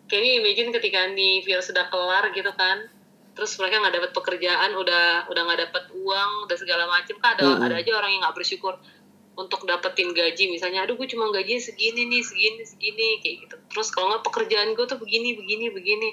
kayak 0.07 0.21
ini 0.23 0.31
imagine 0.41 0.71
ketika 0.73 1.07
nih 1.09 1.43
virus 1.43 1.69
sudah 1.69 1.87
kelar 1.87 2.31
gitu 2.31 2.51
kan 2.53 2.89
terus 3.37 3.53
mereka 3.61 3.85
nggak 3.85 3.95
dapat 3.95 4.11
pekerjaan 4.17 4.71
udah 4.73 5.29
udah 5.29 5.43
nggak 5.45 5.61
dapat 5.69 5.85
uang 5.93 6.33
dan 6.49 6.57
segala 6.57 6.89
macam 6.89 7.17
kan 7.21 7.37
ada 7.37 7.43
Hmm. 7.45 7.63
ada 7.63 7.75
aja 7.77 7.91
orang 7.93 8.11
yang 8.11 8.25
nggak 8.25 8.33
bersyukur 8.35 8.81
untuk 9.37 9.69
dapetin 9.69 10.11
gaji. 10.17 10.49
Misalnya 10.49 10.89
aduh 10.89 10.97
gue 10.97 11.07
cuma 11.07 11.29
gaji 11.29 11.61
segini 11.61 12.09
nih 12.09 12.25
segini 12.25 12.63
segini 12.65 13.07
kayak 13.21 13.37
gitu. 13.47 13.57
Terus 13.71 13.89
kalau 13.93 14.11
nggak 14.11 14.25
pekerjaan 14.25 14.73
gue 14.73 14.87
tuh 14.89 14.99
begini 14.99 15.37
begini 15.37 15.71
begini. 15.71 16.09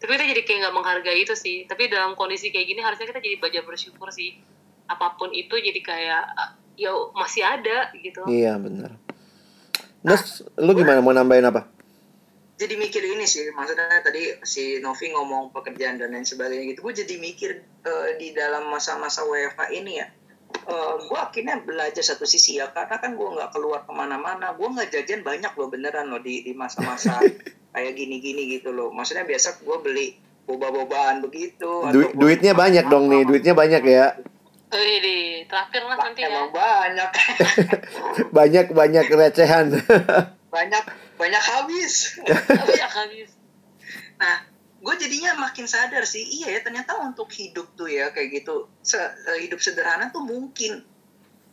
Tapi 0.00 0.10
kita 0.18 0.24
jadi 0.34 0.42
kayak 0.42 0.58
nggak 0.66 0.74
menghargai 0.74 1.20
itu 1.22 1.36
sih. 1.36 1.68
Tapi 1.68 1.92
dalam 1.92 2.16
kondisi 2.18 2.50
kayak 2.50 2.66
gini 2.66 2.80
harusnya 2.82 3.06
kita 3.06 3.20
jadi 3.20 3.36
belajar 3.38 3.62
bersyukur 3.62 4.08
sih. 4.10 4.40
Apa 4.88 5.14
pun 5.14 5.30
itu 5.30 5.54
jadi 5.54 5.80
kayak 5.84 6.24
ya 6.80 6.90
masih 7.14 7.44
ada 7.44 7.92
gitu. 8.00 8.24
Iya 8.26 8.58
benar. 8.58 8.96
Nes, 10.02 10.42
lu 10.58 10.74
gimana? 10.74 10.98
Mau 10.98 11.14
nambahin 11.14 11.46
apa? 11.46 11.70
jadi 12.62 12.78
mikir 12.78 13.02
ini 13.02 13.26
sih 13.26 13.50
maksudnya 13.50 13.90
tadi 14.06 14.38
si 14.46 14.78
Novi 14.78 15.10
ngomong 15.10 15.50
pekerjaan 15.50 15.98
dan 15.98 16.14
lain 16.14 16.22
sebagainya 16.22 16.70
gitu. 16.70 16.86
Gue 16.86 16.94
jadi 16.94 17.18
mikir 17.18 17.50
eh, 17.82 18.10
di 18.22 18.30
dalam 18.30 18.70
masa-masa 18.70 19.26
WFH 19.26 19.74
ini 19.74 19.98
ya 19.98 20.06
eh, 20.54 20.92
gue 21.00 21.18
akhirnya 21.18 21.56
belajar 21.58 22.02
satu 22.04 22.22
sisi 22.22 22.56
ya 22.56 22.68
karena 22.68 22.96
kan 22.96 23.12
gue 23.12 23.28
nggak 23.28 23.50
keluar 23.50 23.82
ke 23.82 23.90
mana-mana 23.90 24.52
gue 24.52 24.68
nggak 24.68 24.88
jajan 24.90 25.20
banyak 25.20 25.52
loh 25.52 25.66
beneran 25.66 26.06
loh 26.06 26.18
di 26.18 26.42
di 26.42 26.52
masa-masa 26.52 27.18
kayak 27.72 27.92
gini-gini 27.92 28.52
gitu 28.52 28.70
loh 28.70 28.88
maksudnya 28.88 29.22
biasa 29.22 29.58
gue 29.58 29.76
beli 29.78 30.06
boba-bobaan 30.42 31.20
begitu 31.20 31.86
Du- 31.88 32.12
duitnya 32.12 32.52
banyak 32.52 32.84
dong 32.86 33.06
nih, 33.06 33.22
duitnya 33.22 33.54
banyak 33.54 33.82
ya. 33.82 34.06
Wih, 34.68 34.98
di 34.98 35.16
traktir 35.44 35.80
lah 35.80 35.94
nanti 35.94 36.20
ya. 36.20 36.28
emang 36.28 36.48
banyak 36.48 37.10
Banyak 38.36 38.66
banyak 38.72 39.06
recehan. 39.06 39.66
banyak 40.48 40.84
banyak 41.14 41.42
habis 41.46 42.16
Banyak 42.24 42.90
habis. 42.90 43.28
Nah, 44.16 44.36
gue 44.82 44.94
jadinya 44.98 45.38
makin 45.38 45.70
sadar 45.70 46.02
sih, 46.02 46.26
iya 46.42 46.58
ya 46.58 46.60
ternyata 46.66 46.98
untuk 46.98 47.30
hidup 47.30 47.70
tuh 47.78 47.86
ya 47.86 48.10
kayak 48.10 48.42
gitu, 48.42 48.66
se 48.82 48.98
eh, 48.98 49.46
hidup 49.46 49.62
sederhana 49.62 50.10
tuh 50.10 50.26
mungkin. 50.26 50.82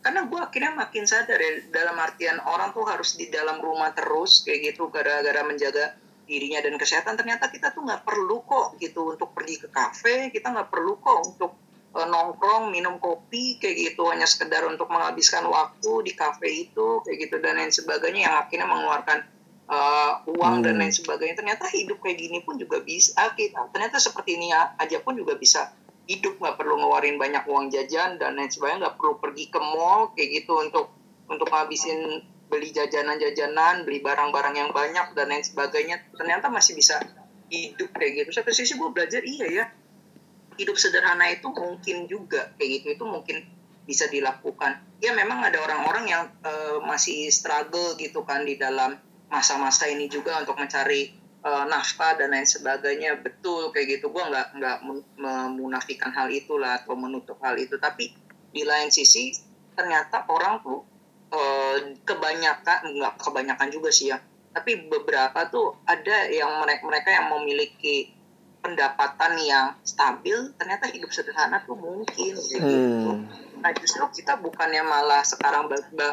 Karena 0.02 0.26
gue 0.26 0.40
akhirnya 0.40 0.74
makin 0.74 1.06
sadar 1.06 1.38
ya 1.38 1.62
dalam 1.70 1.94
artian 2.02 2.42
orang 2.42 2.74
tuh 2.74 2.82
harus 2.90 3.14
di 3.14 3.30
dalam 3.30 3.62
rumah 3.62 3.94
terus 3.94 4.42
kayak 4.42 4.74
gitu 4.74 4.90
gara-gara 4.90 5.46
menjaga 5.46 5.94
dirinya 6.26 6.58
dan 6.58 6.74
kesehatan. 6.74 7.14
Ternyata 7.14 7.46
kita 7.54 7.70
tuh 7.70 7.86
nggak 7.86 8.02
perlu 8.02 8.42
kok 8.42 8.74
gitu 8.82 9.14
untuk 9.14 9.30
pergi 9.30 9.62
ke 9.62 9.68
kafe, 9.70 10.34
kita 10.34 10.50
nggak 10.50 10.66
perlu 10.66 10.98
kok 10.98 11.18
untuk 11.30 11.54
eh, 11.94 12.06
nongkrong 12.10 12.74
minum 12.74 12.98
kopi 12.98 13.62
kayak 13.62 13.94
gitu 13.94 14.10
hanya 14.10 14.26
sekedar 14.26 14.66
untuk 14.66 14.90
menghabiskan 14.90 15.46
waktu 15.46 16.02
di 16.02 16.12
kafe 16.18 16.66
itu 16.66 16.98
kayak 17.06 17.30
gitu 17.30 17.38
dan 17.38 17.62
lain 17.62 17.70
sebagainya 17.70 18.26
yang 18.26 18.36
akhirnya 18.42 18.66
mengeluarkan 18.66 19.22
uh, 19.70 20.12
uang 20.26 20.66
dan 20.66 20.76
Hmm. 20.76 20.82
lain 20.84 20.92
sebagainya 20.92 21.38
ternyata 21.38 21.70
hidup 21.70 22.02
kayak 22.02 22.18
gini 22.18 22.42
pun 22.42 22.58
juga 22.58 22.82
bisa 22.82 23.14
ah, 23.16 23.32
kita 23.32 23.70
ternyata 23.70 24.02
seperti 24.02 24.36
ini 24.36 24.50
aja 24.52 24.98
pun 25.00 25.14
juga 25.14 25.38
bisa 25.38 25.70
hidup 26.10 26.42
nggak 26.42 26.58
perlu 26.58 26.74
ngeluarin 26.74 27.16
banyak 27.16 27.46
uang 27.46 27.70
jajan 27.70 28.18
dan 28.18 28.34
lain 28.34 28.50
sebagainya 28.50 28.90
nggak 28.90 28.96
perlu 28.98 29.22
pergi 29.22 29.46
ke 29.46 29.60
mall 29.62 30.10
kayak 30.18 30.42
gitu 30.42 30.58
untuk 30.58 30.90
untuk 31.30 31.46
ngabisin 31.46 32.26
beli 32.50 32.74
jajanan-jajanan 32.74 33.86
beli 33.86 34.02
barang-barang 34.02 34.58
yang 34.58 34.70
banyak 34.74 35.14
dan 35.14 35.30
lain 35.30 35.46
sebagainya 35.46 36.02
ternyata 36.18 36.50
masih 36.50 36.74
bisa 36.74 36.98
hidup 37.46 37.94
kayak 37.94 38.26
gitu 38.26 38.42
satu 38.42 38.50
sisi 38.50 38.74
gue 38.74 38.90
belajar 38.90 39.22
iya 39.22 39.46
ya 39.46 39.64
hidup 40.58 40.74
sederhana 40.74 41.30
itu 41.30 41.46
mungkin 41.46 42.10
juga 42.10 42.50
kayak 42.58 42.82
gitu 42.82 42.86
itu 42.98 43.04
mungkin 43.06 43.46
bisa 43.86 44.10
dilakukan 44.10 44.82
ya 44.98 45.14
memang 45.14 45.46
ada 45.46 45.62
orang-orang 45.62 46.10
yang 46.10 46.24
eh, 46.42 46.78
masih 46.82 47.30
struggle 47.30 47.94
gitu 47.94 48.26
kan 48.26 48.42
di 48.42 48.58
dalam 48.58 48.98
masa-masa 49.30 49.86
ini 49.86 50.10
juga 50.10 50.42
untuk 50.42 50.58
mencari 50.58 51.14
eh, 51.40 51.64
nafkah 51.70 52.18
dan 52.18 52.34
lain 52.34 52.44
sebagainya 52.44 53.22
betul 53.22 53.70
kayak 53.70 53.98
gitu 53.98 54.10
gue 54.10 54.20
nggak 54.20 54.58
nggak 54.58 54.76
memunafikan 55.16 56.10
hal 56.10 56.28
itulah 56.28 56.82
atau 56.82 56.98
menutup 56.98 57.38
hal 57.40 57.54
itu 57.56 57.78
tapi 57.78 58.12
di 58.50 58.66
lain 58.66 58.90
sisi 58.90 59.30
ternyata 59.78 60.26
orang 60.26 60.60
tuh 60.60 60.82
eh, 61.30 61.94
kebanyakan 62.02 62.90
nggak 62.90 63.14
kebanyakan 63.22 63.70
juga 63.70 63.88
sih 63.94 64.10
ya 64.10 64.18
tapi 64.50 64.90
beberapa 64.90 65.46
tuh 65.46 65.78
ada 65.86 66.26
yang 66.26 66.58
mereka 66.58 66.82
mereka 66.82 67.08
yang 67.14 67.30
memiliki 67.30 68.10
pendapatan 68.60 69.40
yang 69.40 69.66
stabil 69.86 70.52
ternyata 70.60 70.90
hidup 70.92 71.08
sederhana 71.14 71.64
tuh 71.64 71.78
mungkin 71.78 72.34
gitu. 72.36 72.60
Hmm. 72.60 73.24
Nah 73.60 73.72
justru 73.72 74.04
kita 74.20 74.36
bukannya 74.36 74.84
malah 74.84 75.24
sekarang 75.24 75.70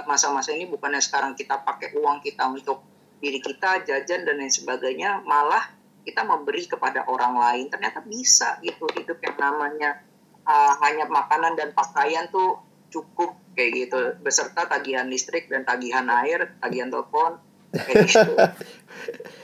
masa-masa 0.07 0.55
ini 0.55 0.69
bukannya 0.69 1.03
sekarang 1.03 1.35
kita 1.35 1.59
pakai 1.59 1.91
uang 1.99 2.23
kita 2.23 2.47
untuk 2.47 2.96
diri 3.17 3.39
kita 3.41 3.85
jajan 3.85 4.25
dan 4.25 4.37
lain 4.37 4.51
sebagainya 4.51 5.25
malah 5.25 5.73
kita 6.07 6.23
memberi 6.23 6.63
kepada 6.65 7.05
orang 7.09 7.35
lain. 7.35 7.65
Ternyata 7.67 8.05
bisa 8.05 8.57
gitu 8.63 8.87
hidup 8.95 9.19
yang 9.19 9.37
namanya 9.37 10.01
uh, 10.47 10.73
hanya 10.85 11.09
makanan 11.09 11.59
dan 11.59 11.75
pakaian 11.75 12.29
tuh 12.31 12.61
cukup 12.93 13.35
kayak 13.57 13.71
gitu. 13.87 13.99
Beserta 14.23 14.69
tagihan 14.69 15.09
listrik 15.09 15.51
dan 15.51 15.67
tagihan 15.67 16.07
air 16.23 16.55
tagihan 16.63 16.87
telepon 16.87 17.41
kayak 17.73 18.05
gitu. 18.07 18.33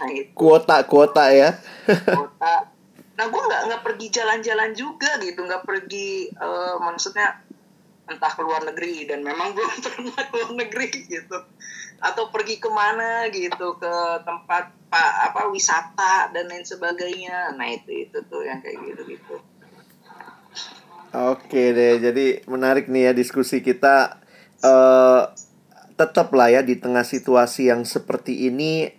Nah 0.02 0.10
itu. 0.10 0.34
Kuota 0.34 0.82
kuota 0.84 1.30
ya. 1.30 1.56
kota. 1.88 2.74
Nah, 3.14 3.26
gue 3.30 3.42
nggak 3.46 3.62
nggak 3.70 3.84
pergi 3.86 4.08
jalan-jalan 4.10 4.72
juga 4.74 5.22
gitu, 5.22 5.46
nggak 5.46 5.64
pergi, 5.70 6.34
eh, 6.34 6.76
maksudnya 6.82 7.46
entah 8.04 8.32
ke 8.36 8.42
luar 8.44 8.68
negeri 8.68 9.08
dan 9.08 9.24
memang 9.24 9.56
belum 9.56 9.80
pernah 9.86 10.22
ke 10.28 10.34
luar 10.36 10.52
negeri 10.60 10.90
gitu, 11.08 11.38
atau 12.04 12.28
pergi 12.30 12.60
ke 12.60 12.70
mana 12.70 13.32
gitu 13.32 13.80
ke 13.80 13.94
tempat 14.28 14.76
pak 14.92 15.12
apa 15.32 15.50
wisata 15.50 16.30
dan 16.36 16.52
lain 16.52 16.68
sebagainya. 16.68 17.56
Nah 17.56 17.68
itu 17.72 18.08
itu 18.10 18.18
tuh 18.28 18.44
yang 18.44 18.60
kayak 18.60 18.78
gitu 18.84 19.02
gitu. 19.18 19.36
Oke 21.14 21.78
deh, 21.78 22.02
jadi 22.02 22.42
menarik 22.50 22.90
nih 22.90 23.10
ya 23.10 23.14
diskusi 23.14 23.62
kita. 23.62 24.20
eh 24.64 25.24
tetap 25.94 26.34
lah 26.34 26.50
ya 26.50 26.62
di 26.66 26.74
tengah 26.82 27.06
situasi 27.06 27.70
yang 27.70 27.86
seperti 27.86 28.50
ini, 28.50 28.90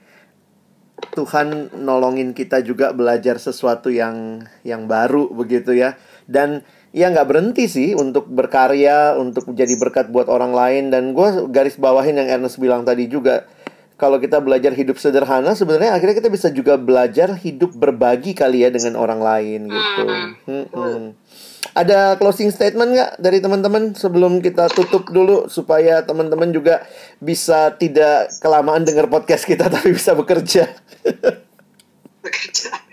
Tuhan 1.12 1.74
nolongin 1.74 2.30
kita 2.32 2.62
juga 2.62 2.94
belajar 2.94 3.42
sesuatu 3.42 3.90
yang 3.90 4.46
yang 4.62 4.86
baru 4.86 5.26
begitu 5.34 5.74
ya. 5.74 5.98
Dan 6.30 6.62
ya 6.94 7.10
nggak 7.10 7.26
berhenti 7.26 7.66
sih 7.66 7.98
untuk 7.98 8.30
berkarya, 8.30 9.18
untuk 9.18 9.50
menjadi 9.50 9.74
berkat 9.74 10.06
buat 10.14 10.30
orang 10.30 10.54
lain. 10.54 10.94
Dan 10.94 11.10
gue 11.10 11.50
garis 11.50 11.74
bawahin 11.74 12.22
yang 12.22 12.30
Ernest 12.30 12.62
bilang 12.62 12.86
tadi 12.86 13.10
juga. 13.10 13.50
Kalau 13.94 14.18
kita 14.18 14.42
belajar 14.42 14.74
hidup 14.74 14.98
sederhana, 14.98 15.54
sebenarnya 15.54 15.94
akhirnya 15.94 16.18
kita 16.18 16.30
bisa 16.30 16.50
juga 16.50 16.74
belajar 16.74 17.38
hidup 17.38 17.78
berbagi 17.78 18.34
kali 18.34 18.66
ya 18.66 18.70
dengan 18.70 18.98
orang 18.98 19.22
lain 19.22 19.70
gitu. 19.70 20.02
Mm-mm. 20.50 21.14
Ada 21.78 22.18
closing 22.18 22.50
statement 22.50 22.90
nggak 22.90 23.10
dari 23.22 23.38
teman-teman 23.38 23.94
sebelum 23.94 24.42
kita 24.42 24.66
tutup 24.74 25.06
dulu 25.14 25.46
supaya 25.46 26.02
teman-teman 26.02 26.50
juga 26.50 26.82
bisa 27.22 27.70
tidak 27.78 28.34
kelamaan 28.42 28.82
dengar 28.82 29.06
podcast 29.06 29.46
kita 29.46 29.70
tapi 29.74 29.94
bisa 29.94 30.10
bekerja. 30.18 30.66
Bekerja. 32.18 32.83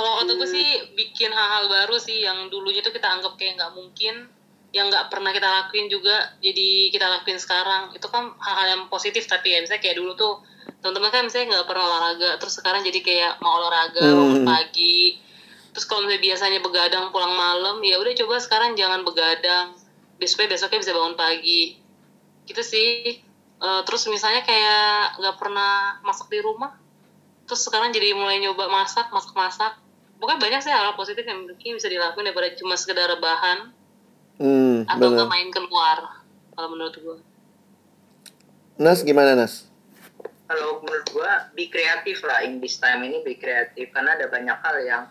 Kalau 0.00 0.24
kata 0.24 0.32
gue 0.32 0.48
sih 0.48 0.68
bikin 0.96 1.28
hal-hal 1.28 1.68
baru 1.68 2.00
sih 2.00 2.24
yang 2.24 2.48
dulunya 2.48 2.80
tuh 2.80 2.88
kita 2.88 3.04
anggap 3.04 3.36
kayak 3.36 3.60
nggak 3.60 3.72
mungkin, 3.76 4.32
yang 4.72 4.88
nggak 4.88 5.12
pernah 5.12 5.28
kita 5.36 5.44
lakuin 5.44 5.92
juga 5.92 6.32
jadi 6.40 6.88
kita 6.88 7.04
lakuin 7.20 7.36
sekarang. 7.36 7.92
Itu 7.92 8.08
kan 8.08 8.32
hal-hal 8.40 8.66
yang 8.80 8.82
positif 8.88 9.28
tapi 9.28 9.52
ya 9.52 9.60
misalnya 9.60 9.84
kayak 9.84 10.00
dulu 10.00 10.16
tuh 10.16 10.40
teman-teman 10.80 11.12
kan 11.12 11.22
misalnya 11.28 11.60
nggak 11.60 11.66
pernah 11.68 11.84
olahraga 11.84 12.30
terus 12.40 12.56
sekarang 12.56 12.80
jadi 12.80 13.04
kayak 13.04 13.32
mau 13.44 13.60
olahraga 13.60 14.00
Hmm. 14.00 14.16
bangun 14.16 14.42
pagi. 14.48 15.20
Terus 15.76 15.84
kalau 15.84 16.08
misalnya 16.08 16.24
biasanya 16.24 16.58
begadang 16.64 17.04
pulang 17.12 17.36
malam 17.36 17.76
ya 17.84 18.00
udah 18.00 18.16
coba 18.16 18.40
sekarang 18.40 18.72
jangan 18.72 19.04
begadang. 19.04 19.76
Supaya 20.24 20.48
besoknya 20.48 20.80
bisa 20.80 20.96
bangun 20.96 21.16
pagi. 21.20 21.76
Gitu 22.48 22.62
sih. 22.64 23.20
Eh, 23.60 23.82
terus 23.84 24.08
misalnya 24.08 24.40
kayak 24.40 25.20
nggak 25.20 25.36
pernah 25.36 26.00
masak 26.00 26.32
di 26.32 26.40
rumah 26.40 26.72
terus 27.44 27.66
sekarang 27.66 27.92
jadi 27.92 28.14
mulai 28.16 28.38
nyoba 28.40 28.70
masak 28.70 29.10
masak 29.10 29.34
masak 29.36 29.74
pokoknya 30.20 30.38
banyak 30.38 30.60
sih 30.60 30.70
hal 30.70 30.92
positif 30.94 31.24
yang 31.24 31.48
mungkin 31.48 31.74
bisa 31.74 31.88
dilakuin 31.88 32.28
daripada 32.28 32.52
cuma 32.54 32.76
sekedar 32.76 33.08
rebahan 33.08 33.72
Hmm, 34.40 34.88
atau 34.88 35.08
nggak 35.12 35.28
benar. 35.28 35.32
main 35.32 35.48
keluar 35.50 35.98
kalau 36.54 36.68
menurut 36.72 36.96
gue 36.96 37.18
Nas 38.80 39.04
gimana 39.04 39.36
Nas? 39.36 39.68
Kalau 40.48 40.80
menurut 40.80 41.04
gua, 41.12 41.52
be 41.52 41.68
kreatif 41.68 42.24
lah 42.24 42.40
in 42.42 42.58
this 42.58 42.80
time 42.80 43.04
ini 43.04 43.20
be 43.20 43.36
kreatif 43.36 43.92
karena 43.92 44.16
ada 44.16 44.26
banyak 44.26 44.56
hal 44.56 44.76
yang 44.80 45.02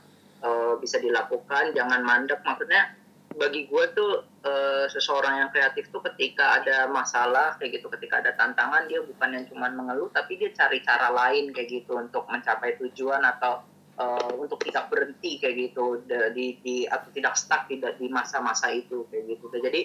eh, 0.41 0.73
bisa 0.81 0.97
dilakukan, 0.97 1.77
jangan 1.77 2.01
mandek. 2.01 2.41
Maksudnya 2.41 2.97
bagi 3.37 3.69
gua 3.69 3.85
tuh 3.93 4.25
eh, 4.41 4.89
seseorang 4.89 5.45
yang 5.45 5.49
kreatif 5.53 5.93
tuh 5.93 6.01
ketika 6.01 6.59
ada 6.59 6.89
masalah 6.89 7.53
kayak 7.61 7.77
gitu, 7.77 7.93
ketika 7.93 8.25
ada 8.25 8.33
tantangan 8.33 8.89
dia 8.89 9.05
bukan 9.05 9.37
yang 9.37 9.45
cuma 9.45 9.69
mengeluh, 9.69 10.09
tapi 10.09 10.41
dia 10.41 10.49
cari 10.49 10.81
cara 10.81 11.13
lain 11.13 11.53
kayak 11.53 11.69
gitu 11.69 11.93
untuk 11.93 12.25
mencapai 12.25 12.75
tujuan 12.81 13.21
atau 13.21 13.61
eh, 13.99 14.31
untuk 14.39 14.63
tidak 14.63 14.87
berhenti 14.87 15.37
kayak 15.43 15.55
gitu 15.69 16.01
di, 16.07 16.57
di 16.63 16.75
atau 16.87 17.11
tidak 17.11 17.35
stuck 17.35 17.67
tidak 17.67 17.99
di 17.99 18.07
masa-masa 18.07 18.71
itu 18.71 19.03
kayak 19.11 19.35
gitu. 19.35 19.51
Jadi 19.51 19.81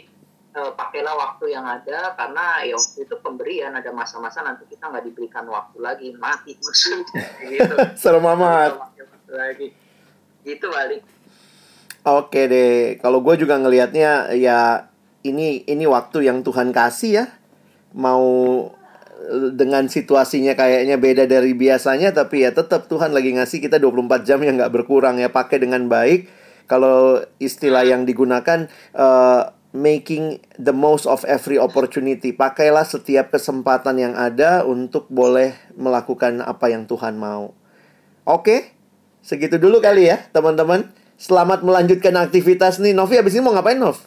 eh, 0.55 0.73
pakailah 0.79 1.15
waktu 1.19 1.51
yang 1.51 1.67
ada 1.67 2.15
karena 2.15 2.63
ya 2.63 2.79
waktu 2.79 3.11
itu 3.11 3.15
pemberian 3.19 3.75
ada 3.75 3.91
masa-masa 3.91 4.47
nanti 4.47 4.71
kita 4.71 4.89
nggak 4.89 5.05
diberikan 5.11 5.45
waktu 5.51 5.79
lagi 5.83 6.09
mati 6.15 6.55
maksudnya 6.65 7.27
gitu 7.43 7.75
Serem 8.01 8.23
amat. 8.23 8.95
Lagi 9.29 9.75
gitu 10.45 10.69
balik 10.69 11.01
Oke 12.05 12.45
deh, 12.53 13.01
kalau 13.01 13.25
gue 13.25 13.33
juga 13.41 13.57
ngelihatnya 13.57 14.37
ya 14.37 14.93
ini 15.25 15.65
ini 15.65 15.89
waktu 15.89 16.29
yang 16.29 16.45
Tuhan 16.45 16.69
kasih 16.69 17.25
ya. 17.25 17.27
Mau 17.97 18.21
dengan 19.57 19.89
situasinya 19.89 20.53
kayaknya 20.53 21.01
beda 21.01 21.25
dari 21.25 21.57
biasanya 21.57 22.13
tapi 22.13 22.45
ya 22.45 22.53
tetap 22.53 22.87
Tuhan 22.87 23.17
lagi 23.17 23.33
ngasih 23.33 23.65
kita 23.65 23.81
24 23.81 24.27
jam 24.29 24.39
yang 24.45 24.61
nggak 24.61 24.73
berkurang 24.73 25.17
ya 25.17 25.33
pakai 25.33 25.63
dengan 25.65 25.89
baik. 25.89 26.29
Kalau 26.65 27.21
istilah 27.41 27.85
yang 27.85 28.09
digunakan 28.09 28.69
eh, 28.97 29.43
making 29.75 30.39
the 30.55 30.71
most 30.71 31.05
of 31.05 31.27
every 31.27 31.59
opportunity. 31.59 32.31
Pakailah 32.31 32.87
setiap 32.87 33.35
kesempatan 33.35 33.99
yang 33.99 34.15
ada 34.15 34.63
untuk 34.63 35.11
boleh 35.11 35.53
melakukan 35.75 36.41
apa 36.41 36.71
yang 36.71 36.87
Tuhan 36.87 37.19
mau. 37.19 37.53
Oke, 38.25 38.73
segitu 39.21 39.59
dulu 39.59 39.83
kali 39.83 40.09
ya 40.09 40.23
teman-teman. 40.31 40.95
Selamat 41.19 41.67
melanjutkan 41.67 42.15
aktivitas 42.17 42.79
nih. 42.79 42.95
Novi 42.95 43.19
abis 43.19 43.35
ini 43.37 43.43
mau 43.43 43.53
ngapain 43.53 43.77
Nov? 43.77 43.99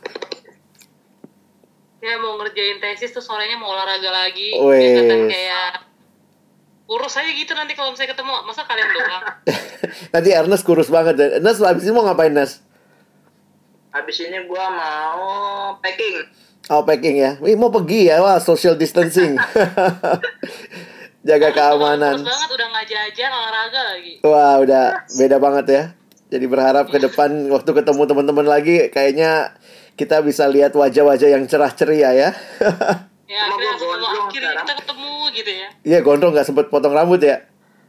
Ya 1.98 2.14
mau 2.22 2.38
ngerjain 2.38 2.78
tesis 2.78 3.10
tuh 3.10 3.26
sorenya 3.26 3.58
mau 3.58 3.74
olahraga 3.74 4.10
lagi 4.14 4.54
Wes. 4.54 4.86
ya 4.86 5.02
kan 5.10 5.22
kayak 5.26 5.70
urus 6.88 7.20
aja 7.20 7.32
gitu 7.34 7.52
nanti 7.58 7.74
kalau 7.76 7.92
misalnya 7.92 8.14
ketemu 8.16 8.34
masa 8.48 8.64
kalian 8.64 8.90
doang 8.94 9.24
Nanti 10.14 10.30
Ernest 10.34 10.64
kurus 10.66 10.90
banget. 10.92 11.16
Ernest 11.40 11.60
habis 11.64 11.84
ini 11.86 11.94
mau 11.94 12.06
ngapain, 12.08 12.34
Nes? 12.34 12.62
Habis 13.92 14.18
ini 14.24 14.38
gua 14.46 14.66
mau 14.70 15.22
packing. 15.82 16.16
Oh, 16.68 16.84
packing 16.84 17.16
ya. 17.18 17.32
Wih, 17.40 17.56
mau 17.56 17.72
pergi 17.72 18.12
ya. 18.12 18.20
Wah, 18.20 18.38
social 18.44 18.76
distancing. 18.76 19.40
Jaga 21.28 21.50
keamanan. 21.52 22.24
Terus 22.24 22.28
banget 22.30 22.50
udah 22.56 22.68
nggak 22.72 22.86
jajan 22.88 23.32
olahraga 23.36 23.82
lagi 23.84 24.14
Wah, 24.24 24.54
udah 24.64 24.84
beda 25.12 25.38
banget 25.44 25.66
ya. 25.68 25.84
Jadi 26.28 26.46
berharap 26.48 26.88
ke 26.88 27.00
depan 27.00 27.52
waktu 27.52 27.72
ketemu 27.72 28.02
teman-teman 28.04 28.48
lagi 28.48 28.88
kayaknya 28.92 29.56
kita 29.98 30.22
bisa 30.22 30.46
lihat 30.46 30.78
wajah-wajah 30.78 31.34
yang 31.34 31.44
cerah 31.50 31.74
ceria 31.74 32.14
ya. 32.14 32.30
ya 33.34 33.40
akhirnya 33.50 33.76
semua 33.76 33.98
akhirnya 33.98 34.30
sekarang. 34.30 34.64
kita 34.64 34.74
ketemu 34.86 35.12
gitu 35.36 35.52
ya 35.52 35.68
Iya, 35.84 36.00
gondrong 36.06 36.32
nggak 36.38 36.48
sempet 36.48 36.70
potong 36.70 36.94
rambut 36.94 37.20
ya. 37.20 37.42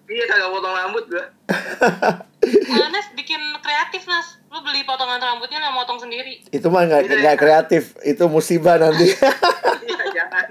Iya 0.08 0.24
kagak 0.24 0.50
potong 0.50 0.74
rambut 0.74 1.04
gua. 1.06 1.24
Nah, 2.38 2.88
Nes 2.94 3.10
bikin 3.18 3.42
kreatif 3.60 4.06
Nas 4.06 4.38
lu 4.48 4.62
beli 4.62 4.86
potongan 4.86 5.20
rambutnya 5.20 5.58
yang 5.58 5.74
motong 5.74 6.00
sendiri 6.00 6.38
Itu 6.48 6.70
mah 6.70 6.86
nggak 6.86 7.10
nggak 7.10 7.36
kreatif, 7.36 7.98
itu 8.06 8.24
musibah 8.30 8.78
nanti. 8.80 9.10
Iya 9.10 10.04
jangan. 10.16 10.46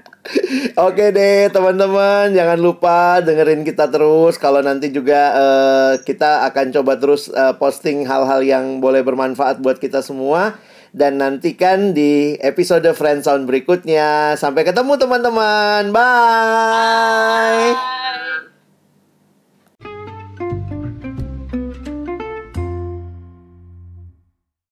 Oke 0.77 1.09
deh 1.15 1.47
teman-teman 1.49 2.35
jangan 2.35 2.59
lupa 2.59 3.23
dengerin 3.23 3.63
kita 3.63 3.87
terus 3.89 4.35
kalau 4.35 4.59
nanti 4.61 4.91
juga 4.91 5.33
eh, 5.33 5.93
kita 6.03 6.45
akan 6.51 6.75
coba 6.75 6.99
terus 6.99 7.31
eh, 7.31 7.55
posting 7.55 8.03
hal-hal 8.05 8.43
yang 8.43 8.77
boleh 8.83 9.01
bermanfaat 9.01 9.63
buat 9.63 9.79
kita 9.79 10.03
semua 10.03 10.59
dan 10.93 11.19
nantikan 11.19 11.91
di 11.91 12.37
episode 12.39 12.87
Friend 12.93 13.23
Sound 13.23 13.49
berikutnya 13.49 14.35
sampai 14.39 14.63
ketemu 14.63 14.93
teman-teman 14.99 15.89
bye. 15.91 16.03
Bye. 17.73 17.96